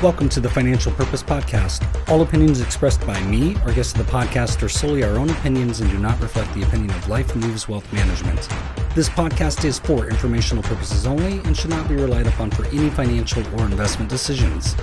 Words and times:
Welcome 0.00 0.28
to 0.28 0.38
the 0.38 0.48
Financial 0.48 0.92
Purpose 0.92 1.24
Podcast. 1.24 1.84
All 2.08 2.22
opinions 2.22 2.60
expressed 2.60 3.04
by 3.04 3.20
me 3.22 3.56
or 3.66 3.72
guests 3.72 3.98
of 3.98 4.06
the 4.06 4.12
podcast 4.12 4.62
are 4.62 4.68
solely 4.68 5.02
our 5.02 5.18
own 5.18 5.28
opinions 5.28 5.80
and 5.80 5.90
do 5.90 5.98
not 5.98 6.20
reflect 6.20 6.54
the 6.54 6.62
opinion 6.62 6.90
of 6.90 7.08
Life 7.08 7.34
Moves 7.34 7.68
Wealth 7.68 7.92
Management. 7.92 8.48
This 8.94 9.08
podcast 9.08 9.64
is 9.64 9.80
for 9.80 10.06
informational 10.08 10.62
purposes 10.62 11.04
only 11.04 11.40
and 11.40 11.56
should 11.56 11.70
not 11.70 11.88
be 11.88 11.96
relied 11.96 12.28
upon 12.28 12.52
for 12.52 12.64
any 12.66 12.90
financial 12.90 13.42
or 13.58 13.64
investment 13.64 14.08
decisions. 14.08 14.74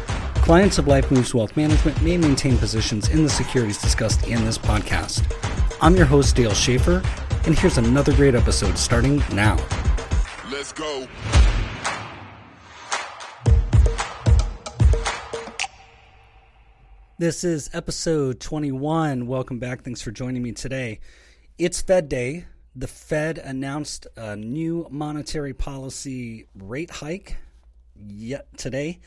Clients 0.41 0.79
of 0.79 0.87
Life 0.89 1.09
Moves 1.09 1.33
Wealth 1.33 1.55
Management 1.55 2.01
may 2.01 2.17
maintain 2.17 2.57
positions 2.57 3.07
in 3.07 3.23
the 3.23 3.29
securities 3.29 3.77
discussed 3.77 4.27
in 4.27 4.43
this 4.43 4.57
podcast. 4.57 5.23
I'm 5.79 5.95
your 5.95 6.07
host, 6.07 6.35
Dale 6.35 6.53
Schaefer, 6.53 7.01
and 7.45 7.57
here's 7.57 7.77
another 7.77 8.13
great 8.13 8.35
episode 8.35 8.77
starting 8.77 9.23
now. 9.31 9.55
Let's 10.51 10.73
go. 10.73 11.07
This 17.17 17.45
is 17.45 17.69
episode 17.71 18.41
21. 18.41 19.25
Welcome 19.25 19.57
back. 19.57 19.83
Thanks 19.83 20.01
for 20.01 20.11
joining 20.11 20.43
me 20.43 20.51
today. 20.51 20.99
It's 21.57 21.79
Fed 21.79 22.09
Day. 22.09 22.45
The 22.75 22.89
Fed 22.89 23.37
announced 23.37 24.05
a 24.17 24.35
new 24.35 24.85
monetary 24.91 25.53
policy 25.53 26.47
rate 26.53 26.91
hike 26.91 27.37
yet 28.05 28.47
today, 28.57 28.99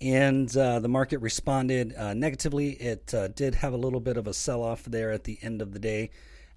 and 0.00 0.54
uh, 0.56 0.80
the 0.80 0.88
market 0.88 1.20
responded 1.20 1.94
uh, 1.94 2.14
negatively. 2.14 2.70
It 2.70 3.14
uh, 3.14 3.28
did 3.28 3.54
have 3.54 3.74
a 3.74 3.76
little 3.76 4.00
bit 4.00 4.16
of 4.16 4.26
a 4.26 4.34
sell 4.34 4.64
off 4.64 4.82
there 4.82 5.12
at 5.12 5.22
the 5.22 5.38
end 5.40 5.62
of 5.62 5.72
the 5.72 5.78
day. 5.78 6.10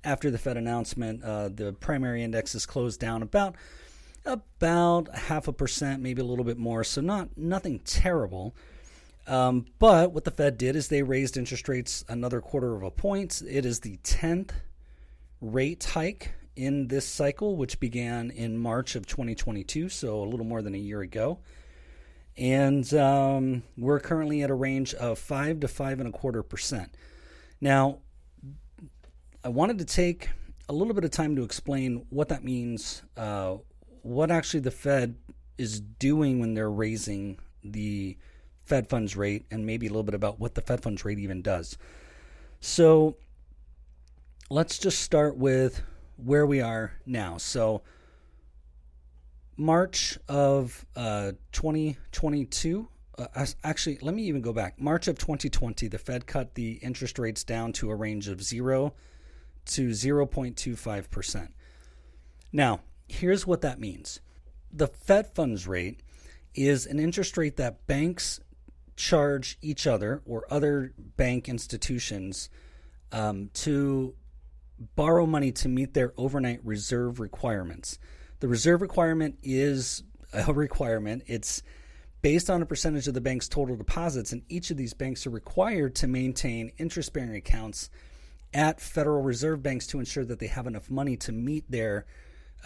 After 0.03 0.31
the 0.31 0.39
Fed 0.39 0.57
announcement, 0.57 1.23
uh, 1.23 1.49
the 1.49 1.73
primary 1.73 2.23
indexes 2.23 2.65
closed 2.65 2.99
down 2.99 3.21
about 3.21 3.53
about 4.25 5.13
half 5.15 5.47
a 5.47 5.53
percent, 5.53 6.01
maybe 6.01 6.23
a 6.23 6.25
little 6.25 6.45
bit 6.45 6.57
more. 6.57 6.83
So 6.83 6.99
not 6.99 7.37
nothing 7.37 7.77
terrible. 7.85 8.55
Um, 9.27 9.65
but 9.79 10.11
what 10.11 10.23
the 10.23 10.31
Fed 10.31 10.57
did 10.57 10.75
is 10.75 10.87
they 10.87 11.03
raised 11.03 11.37
interest 11.37 11.67
rates 11.67 12.05
another 12.07 12.41
quarter 12.41 12.75
of 12.75 12.83
a 12.83 12.91
point. 12.91 13.41
It 13.47 13.65
is 13.65 13.79
the 13.79 13.97
10th 13.97 14.51
rate 15.41 15.83
hike 15.83 16.33
in 16.55 16.87
this 16.87 17.07
cycle, 17.07 17.55
which 17.55 17.79
began 17.79 18.31
in 18.31 18.57
March 18.57 18.95
of 18.95 19.05
2022, 19.05 19.89
so 19.89 20.21
a 20.21 20.25
little 20.25 20.45
more 20.45 20.61
than 20.61 20.75
a 20.75 20.79
year 20.79 21.01
ago. 21.01 21.39
And 22.37 22.91
um, 22.93 23.63
we're 23.77 23.99
currently 23.99 24.43
at 24.43 24.49
a 24.49 24.53
range 24.53 24.93
of 24.93 25.17
five 25.17 25.61
to 25.61 25.67
five 25.67 25.99
and 25.99 26.09
a 26.09 26.11
quarter 26.11 26.43
percent. 26.43 26.95
Now, 27.61 27.99
I 29.43 29.49
wanted 29.49 29.79
to 29.79 29.85
take 29.85 30.29
a 30.67 30.73
little 30.73 30.93
bit 30.93 31.05
of 31.05 31.11
time 31.11 31.35
to 31.37 31.43
explain 31.43 32.05
what 32.09 32.29
that 32.29 32.43
means, 32.43 33.03
uh, 33.15 33.55
what 34.01 34.31
actually 34.31 34.61
the 34.61 34.71
Fed 34.71 35.15
is 35.57 35.79
doing 35.79 36.39
when 36.39 36.53
they're 36.53 36.71
raising 36.71 37.39
the 37.63 38.17
Fed 38.65 38.89
funds 38.89 39.15
rate 39.15 39.45
and 39.51 39.65
maybe 39.65 39.87
a 39.87 39.89
little 39.89 40.03
bit 40.03 40.15
about 40.15 40.39
what 40.39 40.55
the 40.55 40.61
Fed 40.61 40.81
funds 40.81 41.05
rate 41.05 41.19
even 41.19 41.41
does. 41.41 41.77
So 42.59 43.17
let's 44.49 44.77
just 44.77 45.01
start 45.01 45.37
with 45.37 45.81
where 46.17 46.45
we 46.45 46.61
are 46.61 46.93
now. 47.05 47.37
So 47.37 47.83
March 49.57 50.17
of 50.27 50.85
uh, 50.95 51.33
2022. 51.51 52.87
Uh, 53.17 53.45
actually, 53.63 53.97
let 54.01 54.13
me 54.13 54.23
even 54.23 54.41
go 54.41 54.51
back. 54.51 54.79
March 54.79 55.07
of 55.07 55.17
2020, 55.17 55.87
the 55.87 55.97
Fed 55.97 56.27
cut 56.27 56.55
the 56.55 56.73
interest 56.73 57.17
rates 57.17 57.43
down 57.43 57.71
to 57.73 57.89
a 57.89 57.95
range 57.95 58.27
of 58.27 58.43
0 58.43 58.93
to 59.65 59.89
0.25%. 59.89 61.47
Now, 62.51 62.81
here's 63.07 63.47
what 63.47 63.61
that 63.61 63.79
means 63.79 64.19
the 64.71 64.87
Fed 64.87 65.33
funds 65.33 65.67
rate 65.67 66.01
is 66.53 66.85
an 66.85 66.99
interest 66.99 67.37
rate 67.37 67.55
that 67.57 67.85
banks 67.87 68.39
charge 68.95 69.57
each 69.61 69.85
other 69.85 70.21
or 70.25 70.45
other 70.49 70.93
bank 71.17 71.49
institutions 71.49 72.49
um, 73.11 73.49
to 73.53 74.15
borrow 74.95 75.25
money 75.25 75.51
to 75.51 75.69
meet 75.69 75.93
their 75.93 76.13
overnight 76.17 76.59
reserve 76.63 77.19
requirements. 77.19 77.99
The 78.39 78.47
reserve 78.47 78.81
requirement 78.81 79.37
is 79.43 80.03
a 80.33 80.53
requirement. 80.53 81.23
It's 81.27 81.63
based 82.21 82.49
on 82.49 82.61
a 82.61 82.65
percentage 82.65 83.07
of 83.07 83.13
the 83.13 83.21
bank's 83.21 83.47
total 83.47 83.75
deposits, 83.75 84.31
and 84.31 84.41
each 84.49 84.71
of 84.71 84.77
these 84.77 84.93
banks 84.93 85.27
are 85.27 85.31
required 85.31 85.95
to 85.95 86.07
maintain 86.07 86.71
interest 86.77 87.13
bearing 87.13 87.35
accounts 87.35 87.89
at 88.53 88.81
Federal 88.81 89.21
Reserve 89.21 89.61
banks 89.61 89.85
to 89.87 89.99
ensure 89.99 90.25
that 90.25 90.39
they 90.39 90.47
have 90.47 90.65
enough 90.65 90.89
money 90.89 91.17
to 91.17 91.31
meet 91.31 91.69
their 91.69 92.05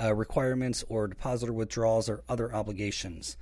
uh, 0.01 0.13
requirements 0.13 0.83
or 0.87 1.07
depositor 1.07 1.51
withdrawals 1.51 2.07
or 2.07 2.23
other 2.29 2.53
obligations. 2.53 3.37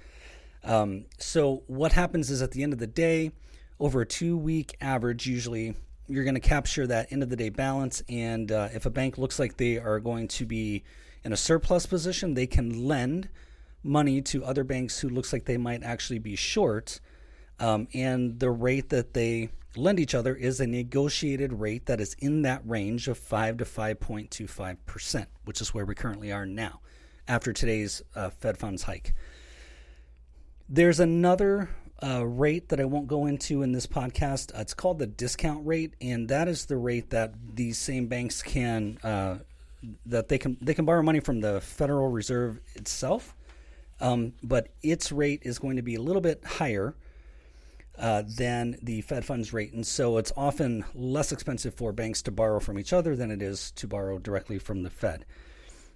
Um, 0.63 1.06
so 1.18 1.63
what 1.68 1.94
happens 1.94 2.29
is 2.29 2.41
at 2.41 2.51
the 2.51 2.63
end 2.63 2.73
of 2.73 2.79
the 2.79 2.88
day, 2.88 3.31
over 3.79 4.01
a 4.01 4.06
two 4.06 4.38
week 4.38 4.75
average, 4.81 5.28
usually 5.28 5.75
you're 6.07 6.23
going 6.23 6.35
to 6.35 6.41
capture 6.41 6.88
that 6.88 7.12
end 7.12 7.23
of 7.23 7.29
the 7.29 7.35
day 7.35 7.50
balance. 7.50 8.01
And 8.09 8.51
uh, 8.51 8.69
if 8.73 8.85
a 8.85 8.90
bank 8.90 9.18
looks 9.18 9.40
like 9.40 9.57
they 9.57 9.78
are 9.78 10.00
going 10.00 10.28
to 10.29 10.45
be 10.45 10.84
in 11.23 11.34
a 11.34 11.38
surplus 11.38 11.85
position, 11.85 12.34
they 12.34 12.47
can 12.47 12.88
lend 12.88 13.29
money 13.84 14.22
to 14.22 14.44
other 14.44 14.63
banks 14.63 15.00
who 15.00 15.09
looks 15.09 15.31
like 15.31 15.45
they 15.45 15.57
might 15.57 15.84
actually 15.84 16.19
be 16.19 16.35
short. 16.35 17.00
Um, 17.59 17.88
and 17.94 18.39
the 18.39 18.50
rate 18.50 18.89
that 18.89 19.13
they 19.13 19.50
lend 19.75 20.00
each 20.00 20.16
other 20.16 20.35
is 20.35 20.59
a 20.59 20.68
negotiated 20.68 21.53
rate 21.53 21.85
that 21.85 22.00
is 22.01 22.16
in 22.19 22.41
that 22.44 22.62
range 22.66 23.07
of 23.07 23.18
5 23.18 23.57
to 23.57 23.66
5.25%, 23.66 25.25
which 25.45 25.62
is 25.62 25.74
where 25.74 25.85
we 25.85 25.95
currently 25.95 26.31
are 26.31 26.45
now 26.45 26.81
after 27.28 27.53
today's 27.53 28.01
uh, 28.16 28.29
Fed 28.29 28.57
funds 28.57 28.84
hike. 28.84 29.13
There's 30.69 31.00
another 31.00 31.69
uh, 32.03 32.25
rate 32.25 32.69
that 32.69 32.79
I 32.79 32.85
won't 32.85 33.07
go 33.07 33.25
into 33.25 33.61
in 33.61 33.72
this 33.72 33.88
podcast. 33.88 34.53
Uh, 34.53 34.61
it's 34.61 34.73
called 34.73 35.00
the 35.00 35.07
discount 35.07 35.66
rate, 35.66 35.94
and 36.01 36.28
that 36.29 36.47
is 36.47 36.66
the 36.66 36.78
rate 36.78 37.11
that 37.11 37.33
these 37.55 37.78
same 37.78 38.07
banks 38.07 38.41
can 38.41 38.97
uh, 39.03 39.38
that 40.06 40.27
they 40.27 40.38
can 40.38 40.57
they 40.61 40.73
can 40.73 40.85
borrow 40.85 41.01
money 41.01 41.22
from 41.22 41.39
the 41.39 41.61
Federal 41.61 42.09
Reserve 42.09 42.59
itself, 42.75 43.33
um, 44.01 44.33
but 44.44 44.67
its 44.83 45.11
rate 45.11 45.41
is 45.44 45.57
going 45.57 45.77
to 45.77 45.81
be 45.81 45.95
a 45.95 46.01
little 46.01 46.22
bit 46.22 46.44
higher. 46.45 46.95
Uh, 47.97 48.22
than 48.38 48.77
the 48.83 49.01
Fed 49.01 49.25
funds 49.25 49.53
rate. 49.53 49.73
And 49.73 49.83
so 49.83 50.17
it's 50.17 50.31
often 50.38 50.85
less 50.94 51.31
expensive 51.31 51.73
for 51.73 51.91
banks 51.91 52.22
to 52.22 52.31
borrow 52.31 52.59
from 52.59 52.77
each 52.77 52.94
other 52.94 53.16
than 53.16 53.31
it 53.31 53.41
is 53.41 53.72
to 53.72 53.88
borrow 53.88 54.19
directly 54.19 54.59
from 54.59 54.83
the 54.83 54.91
Fed. 54.91 55.25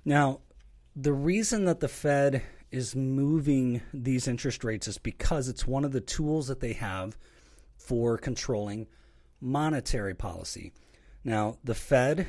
Now, 0.03 0.39
the 0.95 1.13
reason 1.13 1.65
that 1.65 1.79
the 1.79 1.87
Fed 1.87 2.41
is 2.71 2.95
moving 2.95 3.81
these 3.93 4.27
interest 4.27 4.63
rates 4.63 4.87
is 4.87 4.97
because 4.97 5.49
it's 5.49 5.67
one 5.67 5.83
of 5.83 5.91
the 5.91 6.01
tools 6.01 6.47
that 6.47 6.61
they 6.61 6.73
have 6.73 7.17
for 7.77 8.17
controlling 8.17 8.87
monetary 9.41 10.13
policy. 10.13 10.71
Now, 11.23 11.57
the 11.63 11.75
Fed 11.75 12.27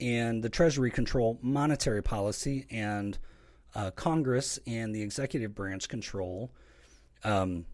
and 0.00 0.42
the 0.42 0.48
Treasury 0.48 0.90
control 0.90 1.38
monetary 1.40 2.02
policy, 2.02 2.66
and 2.70 3.18
uh, 3.74 3.90
Congress 3.92 4.58
and 4.66 4.94
the 4.94 5.02
executive 5.02 5.54
branch 5.54 5.88
control 5.88 6.52
um, 7.22 7.64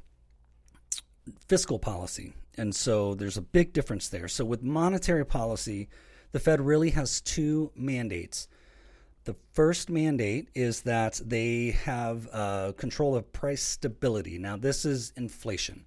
fiscal 1.48 1.78
policy. 1.78 2.34
And 2.56 2.74
so 2.74 3.14
there's 3.14 3.36
a 3.36 3.42
big 3.42 3.72
difference 3.72 4.08
there. 4.08 4.28
So, 4.28 4.44
with 4.44 4.62
monetary 4.62 5.24
policy, 5.24 5.88
the 6.32 6.40
Fed 6.40 6.60
really 6.60 6.90
has 6.90 7.20
two 7.20 7.72
mandates. 7.74 8.48
The 9.24 9.36
first 9.52 9.90
mandate 9.90 10.48
is 10.54 10.82
that 10.82 11.20
they 11.24 11.76
have 11.84 12.28
uh, 12.32 12.72
control 12.76 13.16
of 13.16 13.32
price 13.32 13.62
stability. 13.62 14.38
Now, 14.38 14.56
this 14.56 14.84
is 14.84 15.12
inflation. 15.16 15.84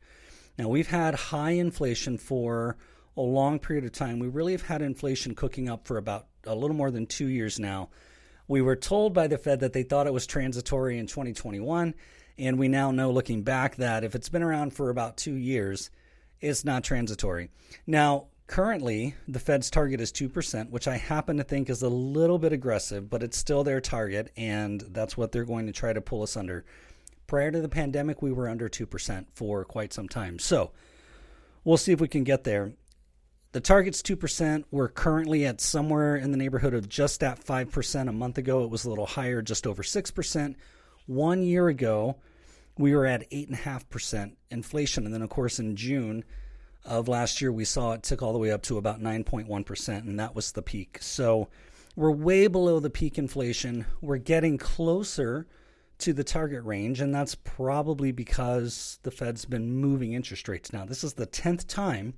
Now, 0.58 0.68
we've 0.68 0.90
had 0.90 1.16
high 1.16 1.52
inflation 1.52 2.18
for 2.18 2.78
a 3.18 3.22
long 3.22 3.60
period 3.60 3.86
of 3.86 3.92
time. 3.92 4.20
We 4.20 4.28
really 4.28 4.52
have 4.52 4.64
had 4.64 4.82
inflation 4.82 5.34
cooking 5.36 5.68
up 5.68 5.88
for 5.88 5.98
about 5.98 6.28
a 6.46 6.56
little 6.56 6.76
more 6.76 6.92
than 6.92 7.06
two 7.06 7.28
years 7.28 7.60
now. 7.60 7.90
We 8.48 8.62
were 8.62 8.76
told 8.76 9.14
by 9.14 9.28
the 9.28 9.38
Fed 9.38 9.62
that 9.62 9.74
they 9.74 9.84
thought 9.84 10.08
it 10.08 10.14
was 10.14 10.28
transitory 10.28 11.00
in 11.00 11.08
2021, 11.08 11.96
and 12.38 12.60
we 12.60 12.68
now 12.68 12.92
know 12.92 13.12
looking 13.12 13.44
back 13.44 13.78
that 13.78 14.04
if 14.04 14.16
it's 14.16 14.30
been 14.30 14.44
around 14.44 14.74
for 14.74 14.90
about 14.90 15.18
two 15.18 15.36
years, 15.36 15.90
it's 16.42 16.66
not 16.66 16.84
transitory. 16.84 17.50
Now, 17.88 18.28
Currently, 18.48 19.16
the 19.28 19.40
Fed's 19.40 19.70
target 19.70 20.02
is 20.02 20.12
2%, 20.12 20.70
which 20.70 20.88
I 20.88 20.98
happen 20.98 21.38
to 21.38 21.44
think 21.44 21.70
is 21.70 21.82
a 21.82 21.90
little 21.90 22.38
bit 22.38 22.54
aggressive, 22.54 23.10
but 23.10 23.24
it's 23.24 23.38
still 23.38 23.64
their 23.64 23.80
target, 23.82 24.32
and 24.36 24.82
that's 24.92 25.16
what 25.16 25.32
they're 25.32 25.46
going 25.46 25.66
to 25.68 25.72
try 25.72 25.94
to 25.94 26.02
pull 26.02 26.24
us 26.24 26.36
under. 26.36 26.66
Prior 27.26 27.52
to 27.52 27.62
the 27.62 27.70
pandemic, 27.70 28.22
we 28.22 28.32
were 28.32 28.50
under 28.50 28.68
2% 28.68 29.26
for 29.34 29.64
quite 29.64 29.94
some 29.94 30.10
time. 30.10 30.40
So 30.40 30.72
we'll 31.64 31.78
see 31.78 31.94
if 31.94 32.02
we 32.02 32.10
can 32.10 32.26
get 32.26 32.44
there. 32.44 32.74
The 33.54 33.62
target's 33.62 34.02
2%. 34.02 34.66
We're 34.72 34.90
currently 34.90 35.46
at 35.46 35.62
somewhere 35.62 36.16
in 36.16 36.32
the 36.32 36.38
neighborhood 36.38 36.74
of 36.74 36.90
just 36.90 37.24
at 37.24 37.44
5%. 37.44 38.10
A 38.10 38.12
month 38.12 38.38
ago, 38.38 38.64
it 38.64 38.70
was 38.70 38.84
a 38.84 38.90
little 38.90 39.06
higher, 39.06 39.42
just 39.42 39.66
over 39.66 39.84
6%. 39.84 40.56
One 41.06 41.44
year 41.44 41.70
ago, 41.70 42.18
we 42.78 42.96
were 42.96 43.06
at 43.06 43.30
8.5% 43.32 44.36
inflation. 44.52 45.06
And 45.06 45.14
then, 45.14 45.22
of 45.22 45.30
course, 45.30 45.60
in 45.60 45.76
June, 45.76 46.24
of 46.86 47.08
last 47.08 47.42
year, 47.42 47.52
we 47.52 47.66
saw 47.66 47.94
it 47.94 48.04
tick 48.04 48.22
all 48.22 48.34
the 48.34 48.40
way 48.40 48.52
up 48.52 48.62
to 48.64 48.78
about 48.78 49.02
9.1%, 49.02 49.88
and 50.00 50.20
that 50.20 50.36
was 50.36 50.52
the 50.52 50.62
peak. 50.62 50.98
So 51.02 51.50
we're 51.96 52.12
way 52.12 52.48
below 52.48 52.80
the 52.80 52.90
peak 52.90 53.18
inflation. 53.18 53.86
We're 54.02 54.18
getting 54.18 54.58
closer 54.58 55.48
to 56.00 56.14
the 56.14 56.24
target 56.24 56.64
range, 56.64 57.00
and 57.00 57.14
that's 57.14 57.36
probably 57.36 58.12
because 58.12 59.00
the 59.04 59.12
Fed's 59.12 59.46
been 59.46 59.72
moving 59.78 60.14
interest 60.14 60.50
rates. 60.50 60.74
Now, 60.74 60.86
this 60.86 61.04
is 61.04 61.14
the 61.14 61.28
10th 61.28 61.68
time, 61.68 62.16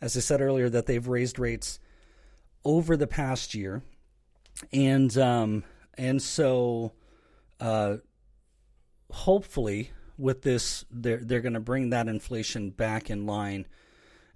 as 0.00 0.16
I 0.16 0.20
said 0.20 0.40
earlier, 0.40 0.68
that 0.68 0.86
they've 0.86 1.06
raised 1.06 1.38
rates 1.38 1.78
over 2.64 2.96
the 2.96 3.06
past 3.06 3.54
year. 3.54 3.82
And 4.72 5.16
um, 5.18 5.64
and 5.98 6.20
so 6.22 6.92
uh, 7.60 7.96
hopefully 9.10 9.90
with 10.16 10.42
this 10.42 10.84
they're 10.90 11.18
they're 11.18 11.40
going 11.40 11.54
to 11.54 11.60
bring 11.60 11.90
that 11.90 12.08
inflation 12.08 12.70
back 12.70 13.10
in 13.10 13.26
line. 13.26 13.66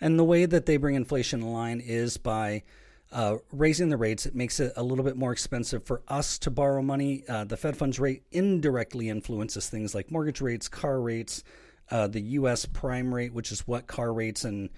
And 0.01 0.19
the 0.19 0.25
way 0.25 0.47
that 0.47 0.67
they 0.67 0.77
bring 0.77 0.95
inflation 0.95 1.41
in 1.41 1.53
line 1.53 1.81
is 1.81 2.17
by 2.17 2.63
uh, 3.11 3.37
raising 3.53 3.89
the 3.89 3.97
rates. 3.97 4.27
It 4.27 4.35
makes 4.35 4.61
it 4.61 4.73
a 4.77 4.83
little 4.83 5.05
bit 5.05 5.17
more 5.17 5.33
expensive 5.33 5.85
for 5.85 6.03
us 6.09 6.39
to 6.41 6.51
borrow 6.51 6.83
money. 6.83 7.25
Uh, 7.29 7.45
the 7.45 7.57
Fed 7.57 7.77
funds 7.77 7.99
rate 7.99 8.23
indirectly 8.31 9.09
influences 9.09 9.69
things 9.69 9.95
like 9.95 10.11
mortgage 10.11 10.41
rates, 10.41 10.69
car 10.69 11.01
rates, 11.01 11.43
uh, 11.91 12.07
the 12.07 12.21
U.S. 12.21 12.67
prime 12.67 13.15
rate, 13.15 13.33
which 13.33 13.51
is 13.51 13.67
what 13.67 13.87
car 13.87 14.13
rates 14.13 14.45
and 14.45 14.69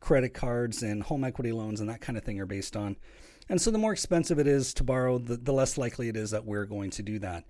credit 0.00 0.34
cards 0.34 0.82
and 0.82 1.02
home 1.02 1.24
equity 1.24 1.50
loans 1.50 1.80
and 1.80 1.88
that 1.88 2.00
kind 2.00 2.16
of 2.16 2.24
thing 2.24 2.38
are 2.40 2.46
based 2.46 2.76
on. 2.76 2.96
And 3.48 3.60
so 3.60 3.70
the 3.70 3.78
more 3.78 3.92
expensive 3.92 4.38
it 4.38 4.46
is 4.46 4.74
to 4.74 4.84
borrow, 4.84 5.18
the, 5.18 5.36
the 5.36 5.52
less 5.52 5.78
likely 5.78 6.08
it 6.08 6.16
is 6.16 6.30
that 6.30 6.44
we're 6.44 6.66
going 6.66 6.90
to 6.90 7.02
do 7.02 7.18
that. 7.20 7.44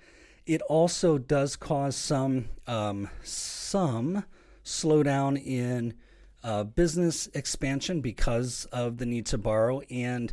It 0.46 0.62
also 0.62 1.18
does 1.18 1.56
cause 1.56 1.96
some 1.96 2.48
um, 2.66 3.10
some 3.22 4.24
slowdown 4.64 5.44
in 5.44 5.94
uh, 6.42 6.64
business 6.64 7.28
expansion 7.34 8.00
because 8.00 8.66
of 8.72 8.98
the 8.98 9.06
need 9.06 9.26
to 9.26 9.38
borrow, 9.38 9.80
and 9.90 10.32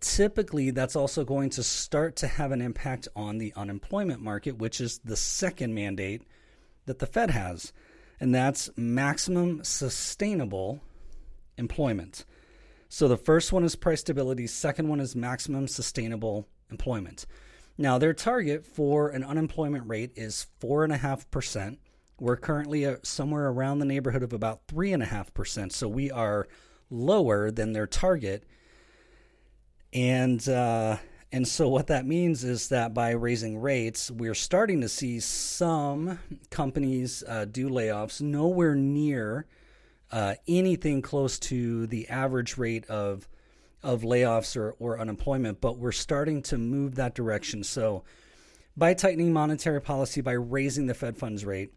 typically 0.00 0.70
that's 0.70 0.96
also 0.96 1.24
going 1.24 1.50
to 1.50 1.62
start 1.62 2.16
to 2.16 2.26
have 2.26 2.52
an 2.52 2.60
impact 2.60 3.08
on 3.16 3.38
the 3.38 3.52
unemployment 3.56 4.20
market, 4.20 4.58
which 4.58 4.80
is 4.80 4.98
the 5.04 5.16
second 5.16 5.74
mandate 5.74 6.22
that 6.86 6.98
the 6.98 7.06
Fed 7.06 7.30
has, 7.30 7.72
and 8.20 8.34
that's 8.34 8.70
maximum 8.76 9.62
sustainable 9.64 10.80
employment. 11.56 12.24
So 12.88 13.08
the 13.08 13.16
first 13.16 13.52
one 13.52 13.64
is 13.64 13.76
price 13.76 14.00
stability, 14.00 14.46
second 14.46 14.88
one 14.88 15.00
is 15.00 15.16
maximum 15.16 15.66
sustainable 15.68 16.46
employment. 16.70 17.26
Now, 17.76 17.98
their 17.98 18.14
target 18.14 18.64
for 18.64 19.08
an 19.08 19.24
unemployment 19.24 19.88
rate 19.88 20.12
is 20.14 20.46
4.5%. 20.60 21.78
We're 22.18 22.36
currently 22.36 22.86
uh, 22.86 22.96
somewhere 23.02 23.48
around 23.48 23.78
the 23.78 23.84
neighborhood 23.84 24.22
of 24.22 24.32
about 24.32 24.66
3.5%. 24.68 25.72
So 25.72 25.88
we 25.88 26.10
are 26.10 26.46
lower 26.90 27.50
than 27.50 27.72
their 27.72 27.86
target. 27.86 28.44
And, 29.92 30.46
uh, 30.48 30.98
and 31.32 31.46
so 31.46 31.68
what 31.68 31.88
that 31.88 32.06
means 32.06 32.44
is 32.44 32.68
that 32.68 32.94
by 32.94 33.10
raising 33.10 33.58
rates, 33.58 34.10
we're 34.10 34.34
starting 34.34 34.80
to 34.80 34.88
see 34.88 35.20
some 35.20 36.18
companies 36.50 37.24
uh, 37.26 37.46
do 37.46 37.68
layoffs 37.68 38.20
nowhere 38.20 38.74
near 38.74 39.46
uh, 40.12 40.34
anything 40.46 41.02
close 41.02 41.38
to 41.40 41.86
the 41.88 42.08
average 42.08 42.56
rate 42.56 42.86
of 42.86 43.28
of 43.84 44.00
layoffs 44.00 44.56
or, 44.56 44.74
or 44.78 44.98
unemployment, 44.98 45.60
but 45.60 45.76
we're 45.78 45.92
starting 45.92 46.40
to 46.40 46.56
move 46.56 46.94
that 46.94 47.14
direction. 47.14 47.62
So, 47.62 48.02
by 48.76 48.94
tightening 48.94 49.32
monetary 49.32 49.80
policy, 49.80 50.22
by 50.22 50.32
raising 50.32 50.86
the 50.86 50.94
Fed 50.94 51.18
funds 51.18 51.44
rate, 51.44 51.72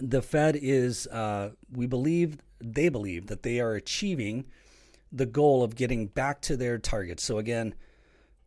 the 0.00 0.22
Fed 0.22 0.58
is, 0.60 1.06
uh, 1.08 1.50
we 1.72 1.86
believe, 1.86 2.38
they 2.60 2.88
believe 2.88 3.26
that 3.28 3.42
they 3.42 3.60
are 3.60 3.74
achieving 3.74 4.46
the 5.12 5.26
goal 5.26 5.62
of 5.62 5.74
getting 5.74 6.06
back 6.06 6.40
to 6.42 6.56
their 6.56 6.78
target. 6.78 7.20
So, 7.20 7.38
again, 7.38 7.74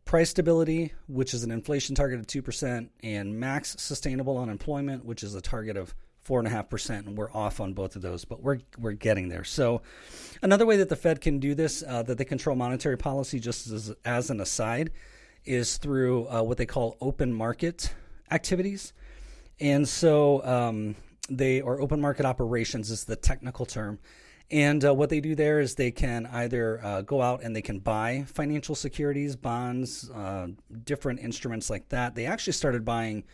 price 0.04 0.30
stability, 0.30 0.92
which 1.08 1.34
is 1.34 1.44
an 1.44 1.50
inflation 1.50 1.94
target 1.94 2.20
of 2.20 2.26
2%, 2.26 2.88
and 3.02 3.38
max 3.38 3.76
sustainable 3.78 4.38
unemployment, 4.38 5.04
which 5.04 5.22
is 5.22 5.34
a 5.34 5.40
target 5.40 5.76
of 5.76 5.94
four 6.22 6.38
and 6.38 6.46
a 6.46 6.50
half 6.50 6.68
percent, 6.68 7.06
and 7.06 7.16
we're 7.16 7.32
off 7.32 7.60
on 7.60 7.72
both 7.72 7.96
of 7.96 8.02
those, 8.02 8.24
but 8.24 8.42
we're 8.42 8.60
we're 8.78 8.92
getting 8.92 9.28
there. 9.28 9.44
So, 9.44 9.82
another 10.40 10.64
way 10.66 10.76
that 10.76 10.88
the 10.88 10.96
Fed 10.96 11.20
can 11.20 11.38
do 11.38 11.54
this, 11.54 11.82
uh, 11.86 12.02
that 12.04 12.18
they 12.18 12.24
control 12.24 12.56
monetary 12.56 12.96
policy, 12.96 13.40
just 13.40 13.68
as 13.68 13.92
as 14.04 14.30
an 14.30 14.40
aside, 14.40 14.92
is 15.44 15.76
through 15.78 16.28
uh, 16.28 16.42
what 16.42 16.58
they 16.58 16.66
call 16.66 16.96
open 17.00 17.32
market 17.32 17.92
activities, 18.30 18.92
and 19.60 19.88
so 19.88 20.44
um, 20.44 20.94
they 21.36 21.60
are 21.60 21.80
open 21.80 22.00
market 22.00 22.26
operations 22.26 22.90
is 22.90 23.04
the 23.04 23.16
technical 23.16 23.66
term. 23.66 23.98
And 24.50 24.84
uh, 24.84 24.92
what 24.92 25.08
they 25.08 25.20
do 25.20 25.34
there 25.34 25.60
is 25.60 25.74
they 25.74 25.90
can 25.90 26.26
either 26.26 26.84
uh, 26.84 27.02
go 27.02 27.22
out 27.22 27.42
and 27.42 27.56
they 27.56 27.62
can 27.62 27.78
buy 27.78 28.24
financial 28.26 28.74
securities, 28.74 29.34
bonds, 29.34 30.10
uh, 30.10 30.48
different 30.84 31.20
instruments 31.20 31.70
like 31.70 31.88
that. 31.88 32.14
They 32.14 32.26
actually 32.26 32.52
started 32.52 32.84
buying 32.84 33.24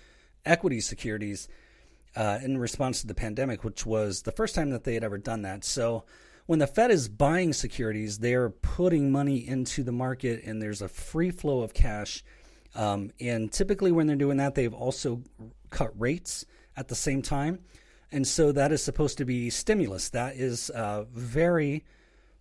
equity 0.44 0.80
securities 0.80 1.48
uh, 2.14 2.38
in 2.42 2.56
response 2.58 3.00
to 3.00 3.08
the 3.08 3.14
pandemic, 3.14 3.64
which 3.64 3.84
was 3.84 4.22
the 4.22 4.32
first 4.32 4.54
time 4.54 4.70
that 4.70 4.84
they 4.84 4.94
had 4.94 5.02
ever 5.02 5.18
done 5.18 5.42
that. 5.42 5.64
So 5.64 6.04
when 6.46 6.60
the 6.60 6.66
Fed 6.66 6.90
is 6.90 7.08
buying 7.08 7.52
securities, 7.52 8.18
they're 8.18 8.50
putting 8.50 9.10
money 9.10 9.46
into 9.46 9.82
the 9.82 9.92
market 9.92 10.44
and 10.44 10.62
there's 10.62 10.82
a 10.82 10.88
free 10.88 11.30
flow 11.30 11.62
of 11.62 11.74
cash. 11.74 12.24
Um, 12.74 13.10
and 13.20 13.50
typically, 13.50 13.92
when 13.92 14.06
they're 14.06 14.16
doing 14.16 14.36
that, 14.36 14.54
they've 14.54 14.72
also 14.72 15.22
cut 15.70 15.90
rates 15.98 16.46
at 16.76 16.88
the 16.88 16.94
same 16.94 17.22
time. 17.22 17.58
And 18.10 18.26
so 18.26 18.52
that 18.52 18.72
is 18.72 18.82
supposed 18.82 19.18
to 19.18 19.24
be 19.24 19.50
stimulus. 19.50 20.08
That 20.10 20.36
is 20.36 20.70
uh, 20.70 21.04
very, 21.12 21.84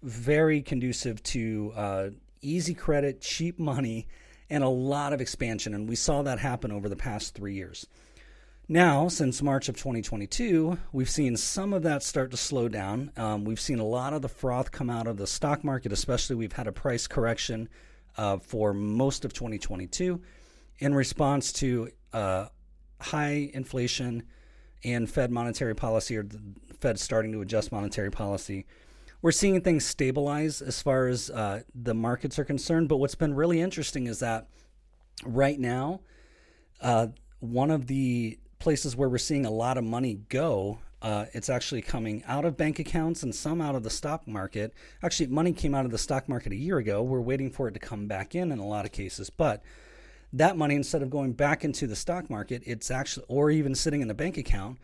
very 0.02 0.62
conducive 0.62 1.22
to 1.24 1.74
uh, 1.76 2.10
easy 2.42 2.74
credit, 2.74 3.22
cheap 3.22 3.60
money, 3.60 4.08
and 4.50 4.64
a 4.64 4.70
lot 4.70 5.12
of 5.12 5.20
expansion. 5.20 5.74
And 5.74 5.90
we 5.90 5.96
saw 5.96 6.22
that 6.22 6.40
happen 6.40 6.72
over 6.72 6.88
the 6.88 6.96
past 6.96 7.36
three 7.36 7.54
years. 7.54 7.86
Now, 8.70 9.08
since 9.08 9.42
March 9.42 9.70
of 9.70 9.78
2022, 9.78 10.78
we've 10.92 11.10
seen 11.10 11.38
some 11.38 11.74
of 11.74 11.84
that 11.84 12.04
start 12.04 12.32
to 12.32 12.38
slow 12.38 12.68
down. 12.68 13.12
Um, 13.16 13.46
we've 13.46 13.62
seen 13.62 13.80
a 13.80 13.86
lot 13.86 14.14
of 14.14 14.22
the 14.22 14.28
froth 14.28 14.72
come 14.72 14.90
out 14.90 15.08
of 15.08 15.16
the 15.16 15.28
stock 15.28 15.64
market, 15.64 15.94
especially. 15.94 16.36
We've 16.36 16.52
had 16.52 16.68
a 16.68 16.74
price 16.74 17.08
correction 17.08 17.70
uh, 18.18 18.40
for 18.40 18.74
most 18.74 19.24
of 19.24 19.32
2022 19.32 20.22
in 20.80 20.94
response 20.94 21.54
to 21.54 21.92
uh, 22.12 22.48
high 23.00 23.50
inflation 23.54 24.24
and 24.84 25.10
Fed 25.10 25.32
monetary 25.32 25.76
policy, 25.76 26.18
or 26.18 26.24
the 26.24 26.40
Fed 26.80 27.00
starting 27.00 27.32
to 27.32 27.42
adjust 27.42 27.72
monetary 27.72 28.12
policy. 28.12 28.66
We're 29.22 29.32
seeing 29.32 29.62
things 29.62 29.86
stabilize 29.86 30.62
as 30.62 30.82
far 30.82 31.08
as 31.08 31.30
uh, 31.30 31.62
the 31.74 31.94
markets 31.94 32.38
are 32.38 32.46
concerned. 32.46 32.88
But 32.88 32.98
what's 32.98 33.16
been 33.16 33.34
really 33.34 33.60
interesting 33.60 34.08
is 34.08 34.20
that 34.20 34.48
right 35.26 35.60
now, 35.60 36.02
uh, 36.82 37.08
one 37.40 37.72
of 37.72 37.88
the 37.88 38.38
places 38.60 38.96
where 38.96 39.10
we're 39.10 39.18
seeing 39.18 39.46
a 39.46 39.52
lot 39.52 39.78
of 39.78 39.84
money 39.84 40.20
go. 40.30 40.80
Uh, 41.02 41.26
it's 41.34 41.50
actually 41.50 41.82
coming 41.82 42.24
out 42.28 42.44
of 42.44 42.58
bank 42.58 42.80
accounts 42.80 43.22
and 43.22 43.34
some 43.34 43.62
out 43.62 43.76
of 43.76 43.84
the 43.84 43.90
stock 43.90 44.28
market. 44.28 44.74
Actually, 45.04 45.28
money 45.28 45.54
came 45.54 45.76
out 45.76 45.86
of 45.86 45.92
the 45.92 45.98
stock 45.98 46.28
market 46.28 46.52
a 46.52 46.56
year 46.56 46.78
ago. 46.78 47.04
We're 47.04 47.22
waiting 47.22 47.52
for 47.52 47.68
it 47.68 47.74
to 47.74 47.80
come 47.80 48.08
back 48.08 48.34
in 48.34 48.52
in 48.52 48.60
a 48.60 48.66
lot 48.66 48.86
of 48.86 48.92
cases. 48.92 49.30
But 49.30 49.62
that 50.34 50.58
money, 50.58 50.76
instead 50.76 51.02
of 51.02 51.10
going 51.10 51.34
back 51.34 51.64
into 51.64 51.88
the 51.88 51.96
stock 51.96 52.30
market, 52.30 52.64
it's 52.66 52.92
actually, 52.92 53.26
or 53.30 53.50
even 53.50 53.76
sitting 53.76 54.02
in 54.02 54.10
a 54.10 54.14
bank 54.14 54.38
account, 54.38 54.78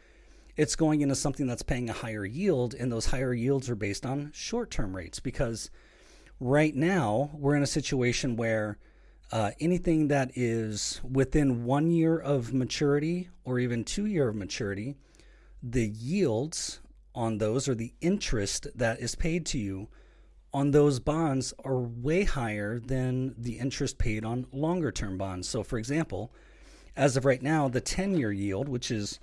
it's 0.55 0.75
going 0.75 1.01
into 1.01 1.15
something 1.15 1.47
that's 1.47 1.63
paying 1.63 1.89
a 1.89 1.93
higher 1.93 2.25
yield. 2.25 2.73
And 2.73 2.91
those 2.91 3.07
higher 3.07 3.33
yields 3.33 3.69
are 3.69 3.75
based 3.75 4.05
on 4.05 4.31
short 4.33 4.71
term 4.71 4.95
rates 4.95 5.19
because 5.19 5.69
right 6.39 6.75
now 6.75 7.31
we're 7.33 7.55
in 7.55 7.63
a 7.63 7.67
situation 7.67 8.35
where 8.35 8.77
uh, 9.31 9.51
anything 9.59 10.09
that 10.09 10.31
is 10.35 11.01
within 11.03 11.65
one 11.65 11.89
year 11.89 12.17
of 12.17 12.53
maturity 12.53 13.29
or 13.43 13.59
even 13.59 13.83
two 13.83 14.05
year 14.05 14.29
of 14.29 14.35
maturity, 14.35 14.95
the 15.61 15.87
yields 15.87 16.79
on 17.15 17.37
those 17.37 17.67
or 17.67 17.75
the 17.75 17.93
interest 18.01 18.67
that 18.75 18.99
is 18.99 19.15
paid 19.15 19.45
to 19.45 19.57
you 19.57 19.87
on 20.53 20.71
those 20.71 20.99
bonds 20.99 21.53
are 21.63 21.79
way 21.79 22.23
higher 22.23 22.79
than 22.79 23.35
the 23.37 23.59
interest 23.59 23.97
paid 23.97 24.23
on 24.23 24.45
longer 24.51 24.91
term 24.91 25.17
bonds. 25.17 25.49
So, 25.49 25.63
for 25.63 25.77
example, 25.77 26.31
as 26.95 27.17
of 27.17 27.25
right 27.25 27.41
now, 27.41 27.67
the 27.67 27.81
10 27.81 28.17
year 28.17 28.31
yield, 28.31 28.69
which 28.69 28.91
is 28.91 29.19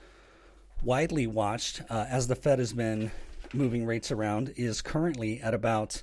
widely 0.82 1.26
watched 1.26 1.82
uh, 1.88 2.06
as 2.08 2.26
the 2.26 2.34
Fed 2.34 2.58
has 2.58 2.72
been 2.72 3.12
moving 3.52 3.86
rates 3.86 4.10
around, 4.10 4.52
is 4.56 4.82
currently 4.82 5.40
at 5.40 5.54
about 5.54 6.02